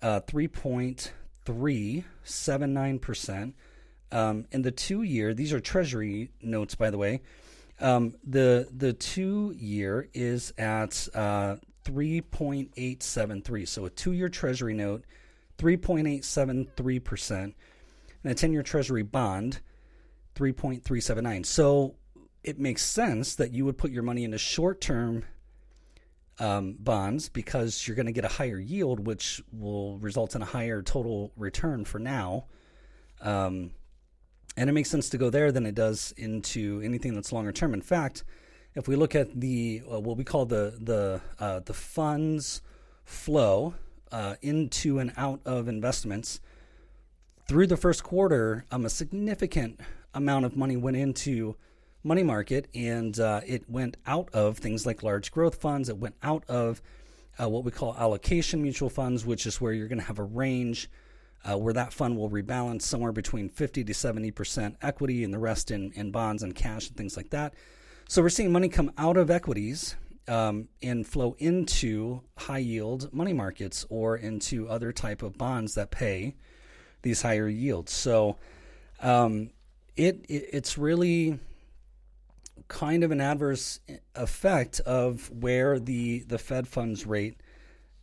uh, 0.00 0.20
3.0 0.20 1.10
3.79%. 1.44 3.52
Um, 4.10 4.46
and 4.52 4.64
the 4.64 4.70
two 4.70 5.02
year, 5.02 5.34
these 5.34 5.52
are 5.52 5.60
Treasury 5.60 6.30
notes, 6.40 6.74
by 6.74 6.88
the 6.90 6.96
way. 6.98 7.20
Um, 7.80 8.14
the 8.22 8.68
the 8.70 8.92
two 8.92 9.54
year 9.56 10.10
is 10.12 10.52
at 10.58 11.08
uh, 11.14 11.56
3.873. 11.84 13.68
So 13.68 13.84
a 13.86 13.90
two 13.90 14.12
year 14.12 14.28
Treasury 14.28 14.74
note, 14.74 15.04
3.873%, 15.58 17.32
and 17.42 17.54
a 18.24 18.34
10 18.34 18.52
year 18.52 18.62
Treasury 18.62 19.02
bond, 19.02 19.60
3.379. 20.34 21.46
So 21.46 21.94
it 22.42 22.58
makes 22.58 22.84
sense 22.84 23.34
that 23.36 23.52
you 23.52 23.64
would 23.64 23.78
put 23.78 23.90
your 23.90 24.02
money 24.02 24.24
into 24.24 24.38
short 24.38 24.80
term 24.80 25.24
um, 26.38 26.76
bonds 26.78 27.28
because 27.28 27.86
you're 27.86 27.96
going 27.96 28.06
to 28.06 28.12
get 28.12 28.24
a 28.24 28.28
higher 28.28 28.58
yield, 28.58 29.06
which 29.06 29.42
will 29.52 29.98
result 29.98 30.34
in 30.34 30.42
a 30.42 30.46
higher 30.46 30.82
total 30.82 31.32
return 31.36 31.84
for 31.84 31.98
now. 31.98 32.46
Um, 33.20 33.72
and 34.56 34.68
it 34.68 34.72
makes 34.72 34.90
sense 34.90 35.08
to 35.10 35.18
go 35.18 35.30
there 35.30 35.52
than 35.52 35.66
it 35.66 35.74
does 35.74 36.12
into 36.16 36.80
anything 36.84 37.14
that's 37.14 37.32
longer 37.32 37.52
term. 37.52 37.74
In 37.74 37.80
fact, 37.80 38.24
if 38.74 38.88
we 38.88 38.96
look 38.96 39.14
at 39.14 39.40
the 39.40 39.82
uh, 39.90 40.00
what 40.00 40.16
we 40.16 40.24
call 40.24 40.46
the 40.46 40.74
the 40.80 41.20
uh, 41.38 41.60
the 41.60 41.74
funds 41.74 42.62
flow 43.04 43.74
uh, 44.10 44.36
into 44.42 44.98
and 44.98 45.12
out 45.16 45.40
of 45.44 45.68
investments 45.68 46.40
through 47.46 47.66
the 47.66 47.76
first 47.76 48.02
quarter, 48.02 48.64
um, 48.70 48.84
a 48.84 48.90
significant 48.90 49.80
amount 50.14 50.44
of 50.44 50.56
money 50.56 50.76
went 50.76 50.96
into 50.96 51.56
money 52.04 52.22
market 52.22 52.68
and 52.74 53.18
uh, 53.20 53.40
it 53.46 53.68
went 53.68 53.96
out 54.06 54.28
of 54.32 54.58
things 54.58 54.86
like 54.86 55.02
large 55.02 55.30
growth 55.30 55.56
funds. 55.56 55.88
It 55.88 55.98
went 55.98 56.14
out 56.22 56.44
of 56.48 56.82
uh, 57.40 57.48
what 57.48 57.64
we 57.64 57.70
call 57.70 57.94
allocation 57.96 58.62
mutual 58.62 58.90
funds, 58.90 59.24
which 59.24 59.46
is 59.46 59.60
where 59.60 59.72
you're 59.72 59.88
going 59.88 60.00
to 60.00 60.06
have 60.06 60.18
a 60.18 60.24
range 60.24 60.90
uh, 61.44 61.58
where 61.58 61.74
that 61.74 61.92
fund 61.92 62.16
will 62.16 62.30
rebalance 62.30 62.82
somewhere 62.82 63.12
between 63.12 63.48
50 63.48 63.84
to 63.84 63.92
70% 63.92 64.76
equity 64.82 65.24
and 65.24 65.34
the 65.34 65.38
rest 65.38 65.70
in, 65.70 65.92
in 65.92 66.10
bonds 66.10 66.42
and 66.42 66.54
cash 66.54 66.88
and 66.88 66.96
things 66.96 67.16
like 67.16 67.30
that. 67.30 67.54
So 68.08 68.22
we're 68.22 68.28
seeing 68.28 68.52
money 68.52 68.68
come 68.68 68.92
out 68.98 69.16
of 69.16 69.30
equities 69.30 69.96
um, 70.28 70.68
and 70.82 71.06
flow 71.06 71.34
into 71.38 72.22
high 72.36 72.58
yield 72.58 73.12
money 73.12 73.32
markets 73.32 73.86
or 73.88 74.16
into 74.16 74.68
other 74.68 74.92
type 74.92 75.22
of 75.22 75.38
bonds 75.38 75.74
that 75.74 75.90
pay 75.90 76.36
these 77.02 77.22
higher 77.22 77.48
yields. 77.48 77.92
So 77.92 78.36
um, 79.00 79.50
it, 79.96 80.24
it 80.28 80.48
it's 80.52 80.78
really 80.78 81.38
kind 82.68 83.04
of 83.04 83.10
an 83.10 83.20
adverse 83.20 83.80
effect 84.14 84.80
of 84.80 85.30
where 85.30 85.78
the 85.78 86.20
the 86.20 86.38
Fed 86.38 86.68
funds 86.68 87.06
rate 87.06 87.36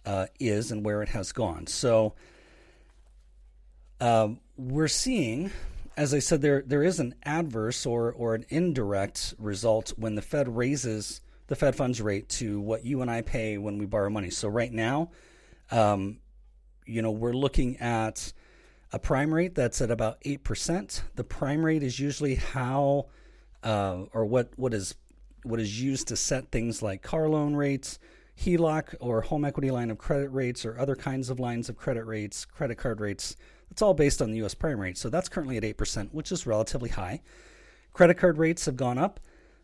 uh, 0.05 0.27
is 0.39 0.71
and 0.71 0.83
where 0.83 1.01
it 1.01 1.09
has 1.09 1.31
gone. 1.31 1.67
So 1.67 2.15
uh, 4.01 4.29
we're 4.57 4.87
seeing, 4.87 5.51
as 5.99 6.13
I 6.13 6.19
said, 6.19 6.41
there 6.41 6.63
there 6.65 6.81
is 6.81 7.01
an 7.01 7.13
adverse 7.23 7.85
or 7.85 8.13
or 8.13 8.33
an 8.33 8.45
indirect 8.47 9.33
result 9.37 9.91
when 9.97 10.15
the 10.15 10.21
Fed 10.21 10.47
raises 10.47 11.19
the 11.47 11.57
Fed 11.57 11.75
funds 11.75 11.99
rate 12.01 12.29
to 12.29 12.61
what 12.61 12.85
you 12.85 13.01
and 13.01 13.11
I 13.11 13.21
pay 13.21 13.57
when 13.57 13.77
we 13.77 13.85
borrow 13.85 14.09
money. 14.09 14.29
So 14.29 14.47
right 14.47 14.71
now, 14.71 15.11
um, 15.71 16.19
you 16.85 17.01
know, 17.01 17.11
we're 17.11 17.33
looking 17.33 17.75
at 17.77 18.31
a 18.93 18.99
prime 18.99 19.33
rate 19.33 19.55
that's 19.55 19.81
at 19.81 19.91
about 19.91 20.19
eight 20.21 20.45
percent. 20.45 21.03
The 21.15 21.25
prime 21.25 21.65
rate 21.65 21.83
is 21.83 21.99
usually 21.99 22.35
how 22.35 23.07
uh, 23.61 24.05
or 24.13 24.23
what 24.23 24.53
what 24.55 24.73
is 24.73 24.95
what 25.43 25.59
is 25.59 25.81
used 25.81 26.07
to 26.07 26.15
set 26.15 26.49
things 26.49 26.81
like 26.81 27.01
car 27.01 27.27
loan 27.27 27.55
rates, 27.55 27.99
HELOC 28.41 28.95
or 29.01 29.19
home 29.19 29.43
equity 29.43 29.69
line 29.69 29.91
of 29.91 29.97
credit 29.97 30.29
rates, 30.29 30.65
or 30.65 30.79
other 30.79 30.95
kinds 30.95 31.29
of 31.29 31.41
lines 31.41 31.67
of 31.67 31.75
credit 31.75 32.05
rates, 32.05 32.45
credit 32.45 32.77
card 32.77 33.01
rates. 33.01 33.35
It's 33.71 33.81
all 33.81 33.93
based 33.93 34.21
on 34.21 34.31
the 34.31 34.37
U.S. 34.37 34.53
prime 34.53 34.79
rate, 34.79 34.97
so 34.97 35.09
that's 35.09 35.29
currently 35.29 35.57
at 35.57 35.63
eight 35.63 35.77
percent, 35.77 36.13
which 36.13 36.31
is 36.31 36.45
relatively 36.45 36.89
high. 36.89 37.21
Credit 37.93 38.15
card 38.15 38.37
rates 38.37 38.65
have 38.65 38.75
gone 38.75 38.97
up. 38.97 39.19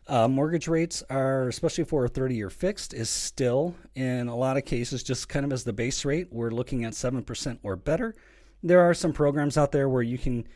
Uh, 0.08 0.28
mortgage 0.28 0.68
rates 0.68 1.02
are, 1.10 1.48
especially 1.48 1.82
for 1.82 2.04
a 2.04 2.08
30 2.08 2.36
year 2.36 2.50
fixed, 2.50 2.94
is 2.94 3.10
still 3.10 3.74
in 3.94 4.28
a 4.28 4.36
lot 4.36 4.56
of 4.56 4.64
cases 4.64 5.02
just 5.02 5.28
kind 5.28 5.44
of 5.44 5.52
as 5.52 5.64
the 5.64 5.72
base 5.72 6.04
rate. 6.04 6.28
We're 6.30 6.50
looking 6.50 6.84
at 6.84 6.92
7% 6.92 7.58
or 7.64 7.74
better. 7.74 8.14
There 8.62 8.80
are 8.80 8.94
some 8.94 9.12
programs 9.12 9.56
out 9.58 9.72
there 9.72 9.88
where 9.88 10.02
you 10.02 10.16
can 10.16 10.46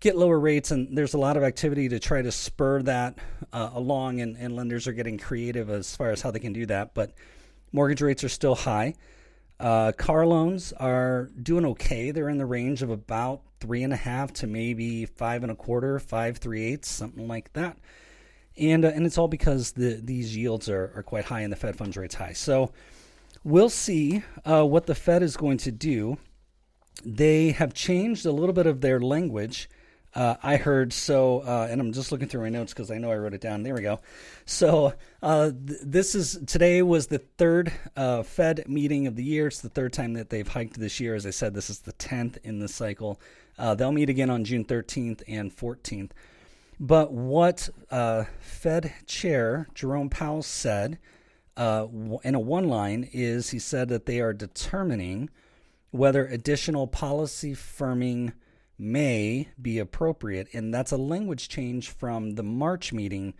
get 0.00 0.16
lower 0.16 0.38
rates, 0.38 0.70
and 0.70 0.96
there's 0.96 1.14
a 1.14 1.18
lot 1.18 1.36
of 1.36 1.42
activity 1.42 1.88
to 1.90 1.98
try 1.98 2.22
to 2.22 2.32
spur 2.32 2.82
that 2.82 3.18
uh, 3.52 3.70
along, 3.74 4.20
and, 4.20 4.36
and 4.36 4.56
lenders 4.56 4.86
are 4.86 4.92
getting 4.92 5.18
creative 5.18 5.68
as 5.68 5.94
far 5.94 6.10
as 6.10 6.22
how 6.22 6.30
they 6.30 6.38
can 6.38 6.52
do 6.54 6.64
that. 6.66 6.94
But 6.94 7.12
mortgage 7.72 8.00
rates 8.00 8.24
are 8.24 8.28
still 8.28 8.54
high. 8.54 8.94
Uh, 9.60 9.92
car 9.92 10.24
loans 10.26 10.72
are 10.74 11.30
doing 11.42 11.64
okay. 11.66 12.10
They're 12.10 12.28
in 12.28 12.38
the 12.38 12.46
range 12.46 12.82
of 12.82 12.90
about 12.90 13.42
three 13.60 13.82
and 13.82 13.92
a 13.92 13.96
half 13.96 14.32
to 14.34 14.46
maybe 14.46 15.04
five 15.04 15.42
and 15.42 15.50
a 15.50 15.56
quarter, 15.56 15.98
five 15.98 16.38
three 16.38 16.64
eighths, 16.64 16.88
something 16.90 17.26
like 17.26 17.52
that. 17.54 17.76
And 18.56 18.84
uh, 18.84 18.88
and 18.88 19.04
it's 19.04 19.18
all 19.18 19.28
because 19.28 19.72
the 19.72 20.00
these 20.02 20.36
yields 20.36 20.68
are, 20.68 20.92
are 20.94 21.02
quite 21.02 21.24
high 21.24 21.40
and 21.40 21.52
the 21.52 21.56
Fed 21.56 21.76
funds 21.76 21.96
rate's 21.96 22.14
high. 22.14 22.32
So 22.34 22.72
we'll 23.42 23.70
see 23.70 24.22
uh, 24.44 24.64
what 24.64 24.86
the 24.86 24.94
Fed 24.94 25.22
is 25.22 25.36
going 25.36 25.58
to 25.58 25.72
do. 25.72 26.18
They 27.04 27.50
have 27.50 27.74
changed 27.74 28.26
a 28.26 28.32
little 28.32 28.52
bit 28.52 28.66
of 28.66 28.80
their 28.80 29.00
language 29.00 29.68
uh, 30.14 30.36
I 30.42 30.56
heard 30.56 30.92
so, 30.92 31.40
uh, 31.40 31.68
and 31.70 31.80
I'm 31.80 31.92
just 31.92 32.10
looking 32.10 32.28
through 32.28 32.42
my 32.42 32.48
notes 32.48 32.72
because 32.72 32.90
I 32.90 32.98
know 32.98 33.10
I 33.10 33.16
wrote 33.16 33.34
it 33.34 33.40
down. 33.40 33.62
There 33.62 33.74
we 33.74 33.82
go. 33.82 34.00
So 34.46 34.94
uh, 35.22 35.50
th- 35.50 35.80
this 35.82 36.14
is 36.14 36.38
today 36.46 36.82
was 36.82 37.08
the 37.08 37.18
third 37.18 37.72
uh, 37.96 38.22
Fed 38.22 38.64
meeting 38.68 39.06
of 39.06 39.16
the 39.16 39.22
year. 39.22 39.48
It's 39.48 39.60
the 39.60 39.68
third 39.68 39.92
time 39.92 40.14
that 40.14 40.30
they've 40.30 40.48
hiked 40.48 40.80
this 40.80 40.98
year. 40.98 41.14
As 41.14 41.26
I 41.26 41.30
said, 41.30 41.54
this 41.54 41.68
is 41.68 41.80
the 41.80 41.92
tenth 41.92 42.38
in 42.42 42.58
the 42.58 42.68
cycle. 42.68 43.20
Uh, 43.58 43.74
they'll 43.74 43.92
meet 43.92 44.08
again 44.08 44.30
on 44.30 44.44
June 44.44 44.64
13th 44.64 45.22
and 45.28 45.54
14th. 45.54 46.10
But 46.80 47.12
what 47.12 47.68
uh, 47.90 48.24
Fed 48.40 48.94
Chair 49.06 49.68
Jerome 49.74 50.08
Powell 50.08 50.42
said 50.42 50.98
in 51.56 52.34
a 52.34 52.40
one 52.40 52.68
line 52.68 53.08
is 53.12 53.50
he 53.50 53.58
said 53.58 53.88
that 53.88 54.06
they 54.06 54.20
are 54.20 54.32
determining 54.32 55.28
whether 55.90 56.26
additional 56.26 56.86
policy 56.86 57.52
firming 57.54 58.32
may 58.78 59.48
be 59.60 59.78
appropriate. 59.78 60.48
And 60.52 60.72
that's 60.72 60.92
a 60.92 60.96
language 60.96 61.48
change 61.48 61.90
from 61.90 62.32
the 62.32 62.42
March 62.42 62.92
meeting, 62.92 63.34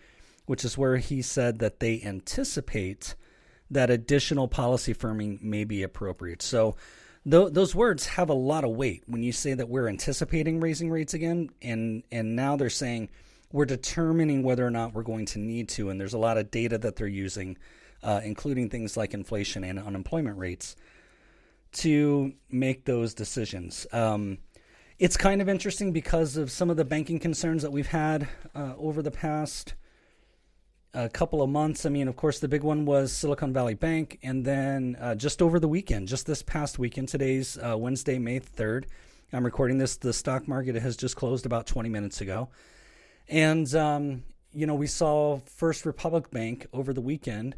which 0.46 0.64
is 0.64 0.76
where 0.76 0.96
he 0.96 1.22
said 1.22 1.60
that 1.60 1.80
they 1.80 2.02
anticipate 2.02 3.14
that 3.70 3.90
additional 3.90 4.48
policy 4.48 4.94
firming 4.94 5.42
may 5.42 5.64
be 5.64 5.82
appropriate. 5.82 6.42
So 6.42 6.76
th- 7.30 7.52
those 7.52 7.74
words 7.74 8.06
have 8.06 8.30
a 8.30 8.34
lot 8.34 8.64
of 8.64 8.70
weight 8.70 9.04
when 9.06 9.22
you 9.22 9.32
say 9.32 9.54
that 9.54 9.68
we're 9.68 9.88
anticipating 9.88 10.60
raising 10.60 10.90
rates 10.90 11.14
again, 11.14 11.50
and 11.62 12.02
and 12.10 12.34
now 12.34 12.56
they're 12.56 12.70
saying 12.70 13.10
we're 13.52 13.66
determining 13.66 14.42
whether 14.42 14.66
or 14.66 14.70
not 14.70 14.94
we're 14.94 15.02
going 15.02 15.26
to 15.26 15.38
need 15.38 15.68
to. 15.70 15.90
And 15.90 16.00
there's 16.00 16.14
a 16.14 16.18
lot 16.18 16.38
of 16.38 16.50
data 16.50 16.78
that 16.78 16.96
they're 16.96 17.06
using, 17.06 17.56
uh, 18.02 18.20
including 18.24 18.68
things 18.68 18.96
like 18.96 19.14
inflation 19.14 19.64
and 19.64 19.78
unemployment 19.78 20.38
rates, 20.38 20.76
to 21.72 22.32
make 22.50 22.84
those 22.84 23.14
decisions. 23.14 23.86
Um, 23.92 24.38
it's 24.98 25.16
kind 25.16 25.40
of 25.40 25.48
interesting 25.48 25.92
because 25.92 26.36
of 26.36 26.50
some 26.50 26.70
of 26.70 26.76
the 26.76 26.84
banking 26.84 27.20
concerns 27.20 27.62
that 27.62 27.70
we've 27.70 27.88
had 27.88 28.28
uh, 28.54 28.74
over 28.76 29.00
the 29.00 29.10
past 29.10 29.74
a 30.94 31.02
uh, 31.02 31.08
couple 31.08 31.42
of 31.42 31.50
months. 31.50 31.84
I 31.84 31.90
mean, 31.90 32.08
of 32.08 32.16
course, 32.16 32.40
the 32.40 32.48
big 32.48 32.62
one 32.62 32.86
was 32.86 33.12
Silicon 33.12 33.52
Valley 33.52 33.74
Bank, 33.74 34.18
and 34.22 34.44
then 34.44 34.96
uh, 34.98 35.14
just 35.14 35.42
over 35.42 35.60
the 35.60 35.68
weekend, 35.68 36.08
just 36.08 36.26
this 36.26 36.42
past 36.42 36.78
weekend, 36.78 37.08
today's 37.08 37.58
uh, 37.58 37.76
Wednesday, 37.76 38.18
May 38.18 38.38
third. 38.38 38.86
I'm 39.32 39.44
recording 39.44 39.76
this. 39.76 39.96
The 39.96 40.14
stock 40.14 40.48
market 40.48 40.74
has 40.76 40.96
just 40.96 41.14
closed 41.14 41.44
about 41.44 41.66
20 41.66 41.90
minutes 41.90 42.22
ago, 42.22 42.48
and 43.28 43.72
um, 43.74 44.24
you 44.52 44.66
know 44.66 44.74
we 44.74 44.86
saw 44.86 45.40
First 45.44 45.84
Republic 45.84 46.30
Bank 46.30 46.66
over 46.72 46.94
the 46.94 47.02
weekend 47.02 47.54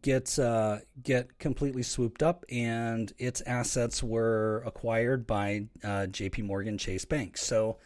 get 0.00 0.38
uh, 0.38 0.78
get 1.02 1.38
completely 1.38 1.82
swooped 1.82 2.22
up, 2.22 2.44
and 2.50 3.12
its 3.18 3.40
assets 3.42 4.02
were 4.02 4.62
acquired 4.66 5.26
by 5.26 5.66
uh, 5.82 6.06
J.P. 6.06 6.42
Morgan 6.42 6.78
Chase 6.78 7.04
Bank. 7.04 7.36
So 7.36 7.78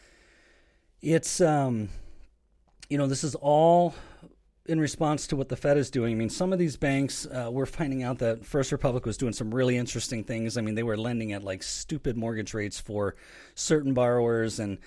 it's 1.01 1.41
um, 1.41 1.89
you 2.89 2.97
know 2.97 3.07
this 3.07 3.23
is 3.23 3.35
all 3.35 3.95
in 4.67 4.79
response 4.79 5.27
to 5.27 5.35
what 5.35 5.49
the 5.49 5.55
Fed 5.55 5.77
is 5.77 5.89
doing. 5.89 6.13
I 6.13 6.15
mean, 6.15 6.29
some 6.29 6.51
of 6.51 6.59
these 6.59 6.75
banks, 6.75 7.25
uh, 7.25 7.49
we're 7.49 7.65
finding 7.65 8.03
out 8.03 8.19
that 8.19 8.45
First 8.45 8.71
Republic 8.71 9.05
was 9.05 9.17
doing 9.17 9.33
some 9.33 9.53
really 9.53 9.77
interesting 9.77 10.23
things. 10.23 10.57
I 10.57 10.61
mean, 10.61 10.75
they 10.75 10.83
were 10.83 10.97
lending 10.97 11.31
at 11.31 11.43
like 11.43 11.63
stupid 11.63 12.17
mortgage 12.17 12.53
rates 12.53 12.79
for 12.79 13.15
certain 13.55 13.93
borrowers. 13.93 14.59
And, 14.59 14.77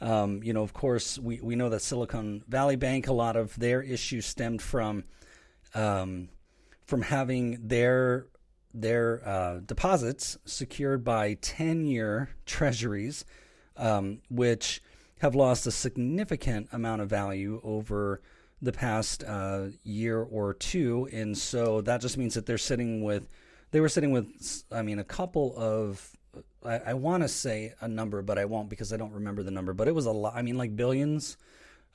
um, 0.00 0.42
you 0.42 0.52
know, 0.52 0.62
of 0.62 0.74
course, 0.74 1.18
we, 1.18 1.40
we 1.40 1.56
know 1.56 1.70
that 1.70 1.80
Silicon 1.80 2.44
Valley 2.48 2.76
Bank, 2.76 3.08
a 3.08 3.14
lot 3.14 3.36
of 3.36 3.58
their 3.58 3.82
issues 3.82 4.26
stemmed 4.26 4.60
from 4.60 5.04
um, 5.74 6.28
from 6.90 7.02
having 7.02 7.56
their 7.68 8.26
their 8.74 9.26
uh, 9.26 9.60
deposits 9.64 10.36
secured 10.44 11.04
by 11.04 11.34
10 11.34 11.84
year 11.84 12.30
treasuries, 12.46 13.24
um, 13.76 14.20
which 14.28 14.82
have 15.20 15.34
lost 15.36 15.66
a 15.66 15.70
significant 15.70 16.68
amount 16.72 17.00
of 17.00 17.08
value 17.08 17.60
over 17.62 18.20
the 18.60 18.72
past 18.72 19.22
uh, 19.24 19.66
year 19.84 20.20
or 20.20 20.52
two. 20.52 21.08
And 21.12 21.38
so 21.38 21.80
that 21.82 22.00
just 22.00 22.18
means 22.18 22.34
that 22.34 22.46
they're 22.46 22.58
sitting 22.58 23.02
with, 23.02 23.28
they 23.70 23.80
were 23.80 23.88
sitting 23.88 24.10
with, 24.10 24.64
I 24.72 24.82
mean, 24.82 24.98
a 24.98 25.04
couple 25.04 25.54
of, 25.56 26.16
I, 26.64 26.78
I 26.78 26.94
want 26.94 27.22
to 27.22 27.28
say 27.28 27.74
a 27.80 27.88
number, 27.88 28.20
but 28.22 28.36
I 28.36 28.46
won't 28.46 28.68
because 28.68 28.92
I 28.92 28.96
don't 28.96 29.12
remember 29.12 29.42
the 29.42 29.50
number, 29.52 29.72
but 29.72 29.88
it 29.88 29.94
was 29.94 30.06
a 30.06 30.12
lot, 30.12 30.34
I 30.34 30.42
mean, 30.42 30.58
like 30.58 30.74
billions 30.74 31.36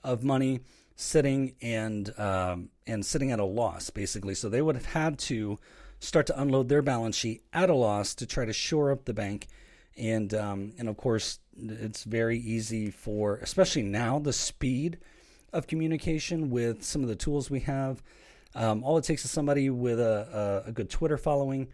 of 0.03 0.23
money 0.23 0.61
sitting 0.95 1.55
and 1.61 2.17
um, 2.19 2.69
and 2.87 3.05
sitting 3.05 3.31
at 3.31 3.39
a 3.39 3.45
loss 3.45 3.89
basically. 3.89 4.35
So 4.35 4.49
they 4.49 4.61
would 4.61 4.75
have 4.75 4.85
had 4.85 5.19
to 5.19 5.59
start 5.99 6.27
to 6.27 6.39
unload 6.39 6.69
their 6.69 6.81
balance 6.81 7.15
sheet 7.15 7.43
at 7.53 7.69
a 7.69 7.75
loss 7.75 8.15
to 8.15 8.25
try 8.25 8.45
to 8.45 8.53
shore 8.53 8.91
up 8.91 9.05
the 9.05 9.13
bank. 9.13 9.47
And 9.97 10.33
um, 10.33 10.73
and 10.77 10.89
of 10.89 10.97
course, 10.97 11.39
it's 11.57 12.03
very 12.03 12.37
easy 12.37 12.91
for, 12.91 13.37
especially 13.37 13.83
now, 13.83 14.19
the 14.19 14.33
speed 14.33 14.97
of 15.53 15.67
communication 15.67 16.49
with 16.49 16.83
some 16.83 17.01
of 17.01 17.07
the 17.07 17.15
tools 17.15 17.49
we 17.49 17.61
have. 17.61 18.03
Um, 18.53 18.83
all 18.83 18.97
it 18.97 19.03
takes 19.03 19.23
is 19.25 19.31
somebody 19.31 19.69
with 19.69 19.99
a, 19.99 20.63
a, 20.65 20.69
a 20.69 20.71
good 20.71 20.89
Twitter 20.89 21.17
following 21.17 21.69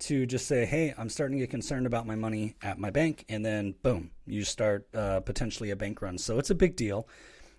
to 0.00 0.26
just 0.26 0.46
say, 0.46 0.64
hey, 0.64 0.94
I'm 0.96 1.08
starting 1.08 1.38
to 1.38 1.42
get 1.42 1.50
concerned 1.50 1.86
about 1.86 2.06
my 2.06 2.14
money 2.14 2.54
at 2.62 2.78
my 2.78 2.90
bank. 2.90 3.24
And 3.28 3.44
then, 3.44 3.74
boom, 3.82 4.12
you 4.26 4.44
start 4.44 4.86
uh, 4.94 5.20
potentially 5.20 5.70
a 5.70 5.76
bank 5.76 6.00
run. 6.00 6.18
So 6.18 6.38
it's 6.38 6.50
a 6.50 6.54
big 6.54 6.76
deal. 6.76 7.08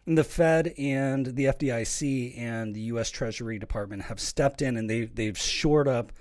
The 0.10 0.24
Fed 0.24 0.74
and 0.80 1.24
the 1.24 1.46
FDIC 1.46 2.36
and 2.36 2.74
the 2.74 2.82
U.S. 2.82 3.12
Treasury 3.12 3.60
Department 3.60 4.02
have 4.02 4.20
stepped 4.20 4.64
in 4.64 4.76
and 4.76 4.90
they, 4.90 5.06
they've 5.06 5.38
shored 5.38 5.88
up 5.88 6.12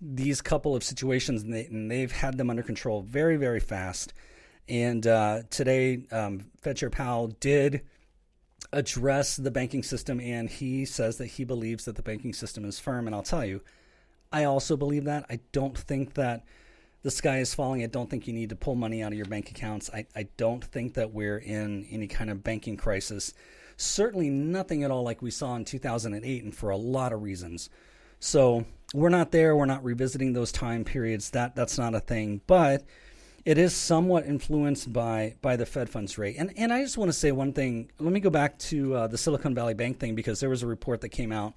these 0.00 0.40
couple 0.40 0.76
of 0.76 0.84
situations 0.84 1.42
and, 1.42 1.90
they, 1.90 2.00
have 2.00 2.12
had 2.12 2.38
them 2.38 2.48
under 2.48 2.62
control 2.62 3.02
very, 3.02 3.36
very 3.36 3.58
fast. 3.58 4.14
And 4.68 5.04
uh, 5.04 5.42
today, 5.50 6.04
um, 6.12 6.52
Fed 6.62 6.76
Chair 6.76 6.90
Powell 6.90 7.26
did 7.40 7.82
address 8.72 9.34
the 9.34 9.50
banking 9.50 9.82
system, 9.82 10.20
and 10.20 10.48
he 10.48 10.84
says 10.84 11.16
that 11.16 11.26
he 11.26 11.42
believes 11.42 11.86
that 11.86 11.96
the 11.96 12.02
banking 12.02 12.32
system 12.32 12.64
is 12.64 12.78
firm. 12.78 13.08
And 13.08 13.16
I'll 13.16 13.24
tell 13.24 13.44
you, 13.44 13.62
I 14.30 14.44
also 14.44 14.76
believe 14.76 15.04
that. 15.06 15.26
I 15.28 15.40
don't 15.50 15.76
think 15.76 16.14
that 16.14 16.44
the 17.02 17.10
sky 17.10 17.38
is 17.38 17.54
falling. 17.54 17.82
I 17.82 17.86
don't 17.86 18.10
think 18.10 18.26
you 18.26 18.32
need 18.32 18.48
to 18.50 18.56
pull 18.56 18.74
money 18.74 19.02
out 19.02 19.12
of 19.12 19.16
your 19.16 19.26
bank 19.26 19.50
accounts. 19.50 19.90
I, 19.92 20.06
I 20.16 20.28
don't 20.36 20.64
think 20.64 20.94
that 20.94 21.12
we're 21.12 21.38
in 21.38 21.86
any 21.90 22.08
kind 22.08 22.30
of 22.30 22.42
banking 22.42 22.76
crisis. 22.76 23.34
Certainly 23.76 24.30
nothing 24.30 24.82
at 24.82 24.90
all 24.90 25.04
like 25.04 25.22
we 25.22 25.30
saw 25.30 25.54
in 25.54 25.64
2008, 25.64 26.44
and 26.44 26.54
for 26.54 26.70
a 26.70 26.76
lot 26.76 27.12
of 27.12 27.22
reasons. 27.22 27.70
So 28.20 28.64
we're 28.94 29.08
not 29.10 29.30
there. 29.30 29.54
We're 29.54 29.66
not 29.66 29.84
revisiting 29.84 30.32
those 30.32 30.50
time 30.50 30.84
periods. 30.84 31.30
That 31.30 31.54
that's 31.54 31.78
not 31.78 31.94
a 31.94 32.00
thing. 32.00 32.40
But 32.46 32.84
it 33.44 33.56
is 33.58 33.74
somewhat 33.74 34.26
influenced 34.26 34.92
by 34.92 35.36
by 35.40 35.56
the 35.56 35.66
Fed 35.66 35.88
funds 35.88 36.18
rate. 36.18 36.36
And 36.38 36.52
and 36.56 36.72
I 36.72 36.82
just 36.82 36.98
want 36.98 37.08
to 37.10 37.12
say 37.12 37.30
one 37.30 37.52
thing. 37.52 37.90
Let 38.00 38.12
me 38.12 38.20
go 38.20 38.30
back 38.30 38.58
to 38.58 38.94
uh, 38.94 39.06
the 39.06 39.18
Silicon 39.18 39.54
Valley 39.54 39.74
Bank 39.74 40.00
thing 40.00 40.14
because 40.16 40.40
there 40.40 40.50
was 40.50 40.64
a 40.64 40.66
report 40.66 41.00
that 41.02 41.10
came 41.10 41.30
out 41.30 41.56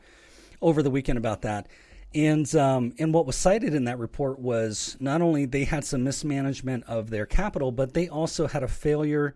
over 0.61 0.83
the 0.83 0.91
weekend 0.91 1.17
about 1.17 1.41
that. 1.41 1.67
And 2.13 2.53
um, 2.55 2.93
and 2.99 3.13
what 3.13 3.25
was 3.25 3.37
cited 3.37 3.73
in 3.73 3.85
that 3.85 3.97
report 3.97 4.37
was 4.39 4.97
not 4.99 5.21
only 5.21 5.45
they 5.45 5.63
had 5.63 5.85
some 5.85 6.03
mismanagement 6.03 6.83
of 6.85 7.09
their 7.09 7.25
capital, 7.25 7.71
but 7.71 7.93
they 7.93 8.09
also 8.09 8.47
had 8.47 8.63
a 8.63 8.67
failure 8.67 9.33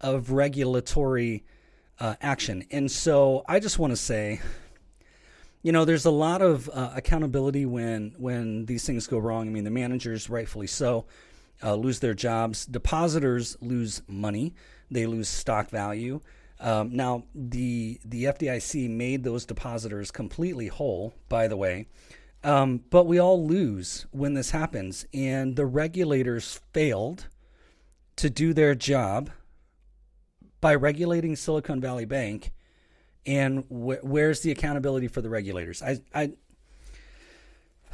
of 0.00 0.30
regulatory 0.30 1.44
uh, 1.98 2.14
action. 2.22 2.64
And 2.70 2.90
so 2.90 3.44
I 3.46 3.60
just 3.60 3.78
want 3.78 3.92
to 3.92 3.96
say, 3.98 4.40
you 5.62 5.72
know, 5.72 5.84
there's 5.84 6.06
a 6.06 6.10
lot 6.10 6.40
of 6.40 6.70
uh, 6.70 6.92
accountability 6.96 7.66
when 7.66 8.14
when 8.16 8.64
these 8.64 8.86
things 8.86 9.06
go 9.06 9.18
wrong. 9.18 9.46
I 9.46 9.50
mean, 9.50 9.64
the 9.64 9.70
managers, 9.70 10.30
rightfully 10.30 10.68
so, 10.68 11.04
uh, 11.62 11.74
lose 11.74 12.00
their 12.00 12.14
jobs. 12.14 12.64
Depositors 12.64 13.58
lose 13.60 14.00
money. 14.08 14.54
They 14.90 15.04
lose 15.06 15.28
stock 15.28 15.68
value. 15.68 16.22
Um, 16.60 16.94
now, 16.94 17.24
the 17.34 18.00
the 18.04 18.24
FDIC 18.24 18.90
made 18.90 19.24
those 19.24 19.46
depositors 19.46 20.10
completely 20.10 20.68
whole, 20.68 21.14
by 21.28 21.48
the 21.48 21.56
way, 21.56 21.86
um, 22.44 22.82
but 22.90 23.06
we 23.06 23.18
all 23.18 23.46
lose 23.46 24.06
when 24.10 24.34
this 24.34 24.50
happens, 24.50 25.06
and 25.12 25.56
the 25.56 25.66
regulators 25.66 26.60
failed 26.72 27.28
to 28.16 28.28
do 28.28 28.52
their 28.52 28.74
job 28.74 29.30
by 30.60 30.74
regulating 30.74 31.36
Silicon 31.36 31.80
Valley 31.80 32.04
Bank. 32.04 32.52
And 33.26 33.64
wh- 33.68 34.02
where's 34.04 34.40
the 34.40 34.50
accountability 34.50 35.08
for 35.08 35.22
the 35.22 35.28
regulators? 35.28 35.82
I, 35.82 36.00
I 36.14 36.32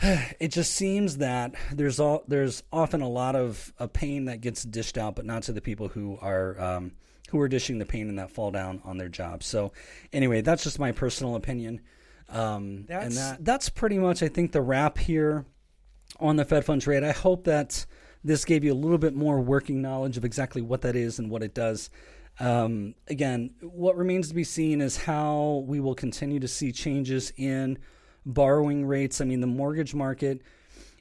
it 0.41 0.49
just 0.49 0.75
seems 0.75 1.19
that 1.19 1.55
there's 1.73 1.99
all 1.99 2.25
there's 2.29 2.63
often 2.73 3.01
a 3.01 3.09
lot 3.09 3.37
of 3.37 3.73
a 3.79 3.89
pain 3.89 4.27
that 4.27 4.41
gets 4.41 4.63
dished 4.63 4.99
out, 4.99 5.17
but 5.17 5.25
not 5.25 5.45
to 5.45 5.53
the 5.53 5.61
people 5.61 5.89
who 5.89 6.19
are 6.21 6.61
um, 6.61 6.93
who 7.31 7.41
are 7.41 7.49
dishing 7.49 7.79
the 7.79 7.87
pain 7.87 8.09
and 8.09 8.19
that 8.19 8.31
fall 8.31 8.51
down 8.51 8.81
on 8.85 8.99
their 8.99 9.09
jobs. 9.09 9.47
So 9.47 9.73
anyway, 10.13 10.41
that's 10.41 10.65
just 10.65 10.79
my 10.79 10.93
personal 10.93 11.37
opinion. 11.37 11.81
Um, 12.29 12.87
that's, 12.89 13.05
and 13.05 13.17
that, 13.17 13.45
that's 13.45 13.69
pretty 13.69 13.99
much, 13.99 14.23
I 14.23 14.29
think, 14.29 14.53
the 14.53 14.63
wrap 14.63 14.99
here 14.99 15.45
on 16.21 16.37
the 16.37 16.45
Fed 16.45 16.65
funds 16.65 16.87
rate. 16.87 17.05
I 17.05 17.13
hope 17.13 17.45
that 17.45 17.87
this 18.25 18.45
gave 18.45 18.65
you 18.65 18.73
a 18.73 18.75
little 18.75 18.99
bit 18.99 19.15
more 19.15 19.41
working 19.41 19.83
knowledge 19.83 20.17
of 20.17 20.25
exactly 20.25 20.63
what 20.63 20.83
that 20.83 20.97
is 20.97 21.19
and 21.19 21.31
what 21.31 21.43
it 21.43 21.55
does. 21.55 21.91
Um, 22.39 22.95
again, 23.09 23.55
what 23.61 23.97
remains 23.97 24.29
to 24.29 24.35
be 24.35 24.45
seen 24.45 24.81
is 24.81 24.97
how 24.97 25.65
we 25.67 25.81
will 25.81 25.95
continue 25.95 26.41
to 26.41 26.49
see 26.49 26.73
changes 26.73 27.33
in 27.37 27.79
borrowing 28.25 28.85
rates. 28.85 29.21
I 29.21 29.25
mean, 29.25 29.41
the 29.41 29.47
mortgage 29.47 29.95
market 29.95 30.43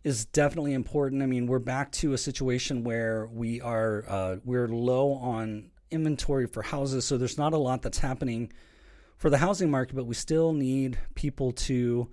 is 0.03 0.25
definitely 0.25 0.73
important. 0.73 1.23
I 1.23 1.25
mean, 1.25 1.47
we're 1.47 1.59
back 1.59 1.91
to 1.93 2.13
a 2.13 2.17
situation 2.17 2.83
where 2.83 3.25
we 3.25 3.59
are 3.59 4.05
uh, 4.07 4.35
we're 4.45 4.67
low 4.67 5.13
on 5.13 5.71
inventory 5.91 6.47
for 6.47 6.61
houses, 6.61 7.05
so 7.05 7.17
there's 7.17 7.37
not 7.37 7.53
a 7.53 7.57
lot 7.57 7.81
that's 7.81 7.99
happening 7.99 8.51
for 9.17 9.29
the 9.29 9.37
housing 9.37 9.71
market, 9.71 9.95
but 9.95 10.05
we 10.05 10.15
still 10.15 10.53
need 10.53 10.97
people 11.15 11.51
to 11.51 12.09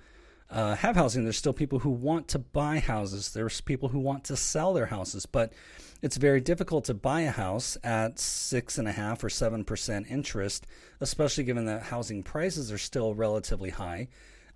uh, 0.50 0.76
have 0.76 0.96
housing. 0.96 1.24
There's 1.24 1.38
still 1.38 1.52
people 1.52 1.80
who 1.80 1.90
want 1.90 2.28
to 2.28 2.38
buy 2.38 2.78
houses. 2.78 3.32
There's 3.32 3.60
people 3.60 3.88
who 3.88 3.98
want 3.98 4.24
to 4.24 4.36
sell 4.36 4.72
their 4.72 4.86
houses, 4.86 5.26
but 5.26 5.52
it's 6.02 6.16
very 6.16 6.40
difficult 6.40 6.84
to 6.86 6.94
buy 6.94 7.22
a 7.22 7.30
house 7.30 7.78
at 7.82 8.18
six 8.18 8.76
and 8.76 8.86
a 8.86 8.92
half 8.92 9.24
or 9.24 9.30
seven 9.30 9.64
percent 9.64 10.06
interest, 10.10 10.66
especially 11.00 11.44
given 11.44 11.64
that 11.66 11.84
housing 11.84 12.22
prices 12.22 12.70
are 12.70 12.78
still 12.78 13.14
relatively 13.14 13.70
high. 13.70 14.08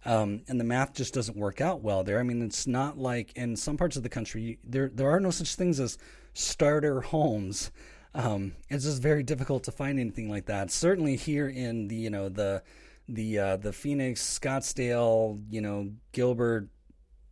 Um, 0.05 0.43
and 0.49 0.61
the 0.61 0.65
math 0.65 0.93
just 0.93 1.15
doesn't 1.15 1.37
work 1.37 1.61
out 1.61 1.83
well 1.83 2.05
there. 2.05 2.21
I 2.21 2.23
mean, 2.23 2.43
it's 2.43 2.67
not 2.67 2.99
like 2.99 3.33
in 3.37 3.57
some 3.57 3.77
parts 3.77 3.97
of 3.97 4.03
the 4.03 4.09
country 4.09 4.59
there 4.63 4.89
there 4.89 5.11
are 5.11 5.21
no 5.21 5.31
such 5.31 5.55
things 5.55 5.81
as 5.81 5.99
starter 6.35 7.01
homes. 7.01 7.71
Um, 8.17 8.55
it's 8.71 8.85
just 8.85 9.03
very 9.03 9.23
difficult 9.23 9.65
to 9.65 9.73
find 9.73 10.01
anything 10.01 10.31
like 10.31 10.47
that. 10.47 10.71
Certainly 10.71 11.17
here 11.17 11.49
in 11.49 11.89
the 11.89 11.97
you 11.97 12.09
know 12.09 12.31
the 12.31 12.63
the 13.07 13.39
uh, 13.39 13.57
the 13.59 13.75
Phoenix, 13.75 14.23
Scottsdale, 14.23 15.43
you 15.51 15.61
know 15.61 15.91
Gilbert, 16.13 16.69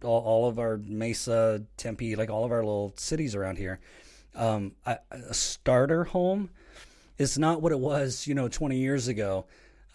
all, 0.05 0.23
all, 0.23 0.49
of 0.49 0.59
our 0.59 0.77
Mesa, 0.77 1.65
Tempe, 1.79 2.17
like 2.17 2.29
all 2.29 2.45
of 2.45 2.53
our 2.53 2.63
little 2.63 2.93
cities 2.99 3.35
around 3.35 3.57
here. 3.57 3.81
Um, 4.35 4.73
a, 4.85 4.99
a, 5.11 5.33
starter 5.33 6.05
home 6.05 6.51
is 7.17 7.39
not 7.39 7.63
what 7.63 7.73
it 7.73 7.79
was, 7.79 8.27
you 8.27 8.35
know, 8.35 8.49
20 8.49 8.77
years 8.77 9.09
ago. 9.09 9.47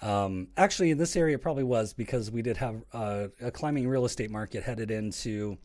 Um, 0.01 0.47
actually, 0.55 0.91
in 0.91 0.97
this 0.97 1.17
area, 1.17 1.37
probably 1.37 1.65
was 1.65 1.93
because 1.93 2.31
we 2.31 2.41
did 2.41 2.57
have 2.57 2.81
uh, 2.93 3.27
a 3.41 3.51
climbing 3.51 3.87
real 3.87 4.05
estate 4.05 4.31
market 4.31 4.63
headed 4.63 4.91
into 4.91 5.57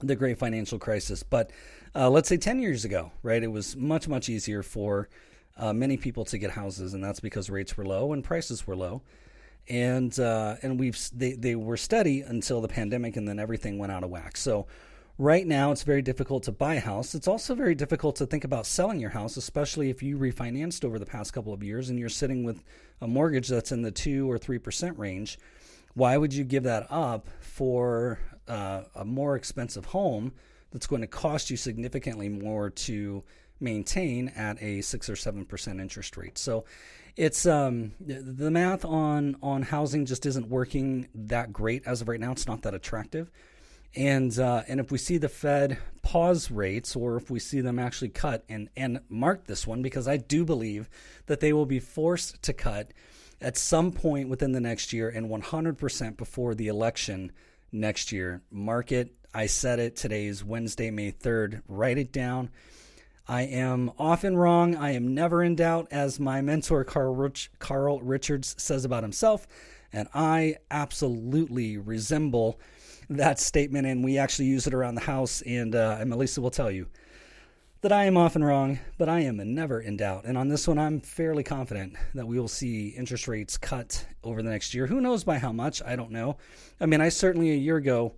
the 0.00 0.14
great 0.14 0.38
financial 0.38 0.78
crisis. 0.78 1.22
But 1.22 1.50
uh, 1.94 2.10
let's 2.10 2.28
say 2.28 2.36
10 2.36 2.60
years 2.60 2.84
ago, 2.84 3.12
right, 3.22 3.42
it 3.42 3.52
was 3.52 3.76
much, 3.76 4.08
much 4.08 4.28
easier 4.28 4.62
for 4.62 5.08
uh, 5.56 5.72
many 5.72 5.96
people 5.96 6.24
to 6.26 6.38
get 6.38 6.50
houses, 6.50 6.94
and 6.94 7.04
that's 7.04 7.20
because 7.20 7.48
rates 7.48 7.76
were 7.76 7.86
low 7.86 8.12
and 8.12 8.24
prices 8.24 8.66
were 8.66 8.76
low. 8.76 9.02
And 9.66 10.18
uh, 10.20 10.56
and 10.62 10.78
we've 10.78 10.98
they, 11.14 11.32
they 11.32 11.54
were 11.54 11.78
steady 11.78 12.20
until 12.20 12.60
the 12.60 12.68
pandemic, 12.68 13.16
and 13.16 13.26
then 13.26 13.38
everything 13.38 13.78
went 13.78 13.92
out 13.92 14.04
of 14.04 14.10
whack. 14.10 14.36
So 14.36 14.66
right 15.16 15.46
now, 15.46 15.72
it's 15.72 15.84
very 15.84 16.02
difficult 16.02 16.42
to 16.42 16.52
buy 16.52 16.74
a 16.74 16.80
house. 16.80 17.14
It's 17.14 17.26
also 17.26 17.54
very 17.54 17.74
difficult 17.74 18.16
to 18.16 18.26
think 18.26 18.44
about 18.44 18.66
selling 18.66 19.00
your 19.00 19.10
house, 19.10 19.38
especially 19.38 19.88
if 19.88 20.02
you 20.02 20.18
refinanced 20.18 20.84
over 20.84 20.98
the 20.98 21.06
past 21.06 21.32
couple 21.32 21.54
of 21.54 21.62
years 21.62 21.88
and 21.88 21.98
you're 21.98 22.10
sitting 22.10 22.44
with 22.44 22.62
a 23.00 23.06
mortgage 23.06 23.48
that's 23.48 23.72
in 23.72 23.80
the 23.80 23.90
two 23.90 24.30
or 24.30 24.36
three 24.36 24.58
percent 24.58 24.98
range. 24.98 25.38
Why 25.94 26.18
would 26.18 26.34
you 26.34 26.44
give 26.44 26.64
that 26.64 26.86
up 26.90 27.28
for 27.40 28.18
uh, 28.46 28.82
a 28.94 29.04
more 29.06 29.34
expensive 29.34 29.86
home 29.86 30.32
that's 30.74 30.88
going 30.88 31.00
to 31.00 31.08
cost 31.08 31.50
you 31.50 31.56
significantly 31.56 32.28
more 32.28 32.68
to 32.68 33.22
maintain 33.60 34.28
at 34.30 34.60
a 34.60 34.82
six 34.82 35.08
or 35.08 35.16
seven 35.16 35.46
percent 35.46 35.80
interest 35.80 36.16
rate. 36.16 36.36
So 36.36 36.64
it's 37.16 37.46
um, 37.46 37.92
the 38.00 38.50
math 38.50 38.84
on 38.84 39.36
on 39.40 39.62
housing 39.62 40.04
just 40.04 40.26
isn't 40.26 40.48
working 40.48 41.08
that 41.14 41.52
great 41.52 41.86
as 41.86 42.02
of 42.02 42.08
right 42.08 42.18
now. 42.18 42.32
It's 42.32 42.48
not 42.48 42.62
that 42.62 42.74
attractive. 42.74 43.30
And 43.94 44.36
uh, 44.36 44.64
and 44.66 44.80
if 44.80 44.90
we 44.90 44.98
see 44.98 45.16
the 45.16 45.28
Fed 45.28 45.78
pause 46.02 46.50
rates, 46.50 46.96
or 46.96 47.16
if 47.16 47.30
we 47.30 47.38
see 47.38 47.60
them 47.60 47.78
actually 47.78 48.08
cut, 48.08 48.44
and 48.48 48.68
and 48.76 48.98
mark 49.08 49.46
this 49.46 49.68
one 49.68 49.80
because 49.80 50.08
I 50.08 50.16
do 50.16 50.44
believe 50.44 50.90
that 51.26 51.38
they 51.38 51.52
will 51.52 51.66
be 51.66 51.78
forced 51.78 52.42
to 52.42 52.52
cut 52.52 52.92
at 53.40 53.56
some 53.56 53.92
point 53.92 54.28
within 54.28 54.50
the 54.50 54.60
next 54.60 54.92
year, 54.92 55.08
and 55.08 55.30
100% 55.30 56.16
before 56.16 56.56
the 56.56 56.66
election 56.66 57.30
next 57.70 58.10
year. 58.10 58.42
Mark 58.50 58.90
it. 58.90 59.14
I 59.36 59.46
said 59.46 59.80
it. 59.80 59.96
Today 59.96 60.26
is 60.26 60.44
Wednesday, 60.44 60.92
May 60.92 61.10
3rd. 61.10 61.62
Write 61.66 61.98
it 61.98 62.12
down. 62.12 62.50
I 63.26 63.42
am 63.42 63.90
often 63.98 64.36
wrong. 64.36 64.76
I 64.76 64.92
am 64.92 65.12
never 65.12 65.42
in 65.42 65.56
doubt, 65.56 65.88
as 65.90 66.20
my 66.20 66.40
mentor 66.40 66.84
Carl, 66.84 67.16
Rich, 67.16 67.50
Carl 67.58 67.98
Richards 68.00 68.54
says 68.58 68.84
about 68.84 69.02
himself. 69.02 69.48
And 69.92 70.06
I 70.14 70.58
absolutely 70.70 71.78
resemble 71.78 72.60
that 73.10 73.40
statement. 73.40 73.88
And 73.88 74.04
we 74.04 74.18
actually 74.18 74.46
use 74.46 74.68
it 74.68 74.74
around 74.74 74.94
the 74.94 75.00
house. 75.00 75.42
And, 75.42 75.74
uh, 75.74 75.96
and 75.98 76.08
Melissa 76.08 76.40
will 76.40 76.52
tell 76.52 76.70
you 76.70 76.86
that 77.80 77.90
I 77.90 78.04
am 78.04 78.16
often 78.16 78.44
wrong, 78.44 78.78
but 78.98 79.08
I 79.08 79.20
am 79.20 79.38
never 79.52 79.80
in 79.80 79.96
doubt. 79.96 80.26
And 80.26 80.38
on 80.38 80.46
this 80.46 80.68
one, 80.68 80.78
I'm 80.78 81.00
fairly 81.00 81.42
confident 81.42 81.94
that 82.14 82.28
we 82.28 82.38
will 82.38 82.46
see 82.46 82.90
interest 82.90 83.26
rates 83.26 83.58
cut 83.58 84.06
over 84.22 84.44
the 84.44 84.50
next 84.50 84.74
year. 84.74 84.86
Who 84.86 85.00
knows 85.00 85.24
by 85.24 85.38
how 85.38 85.50
much? 85.50 85.82
I 85.82 85.96
don't 85.96 86.12
know. 86.12 86.36
I 86.80 86.86
mean, 86.86 87.00
I 87.00 87.08
certainly 87.08 87.50
a 87.50 87.56
year 87.56 87.78
ago 87.78 88.14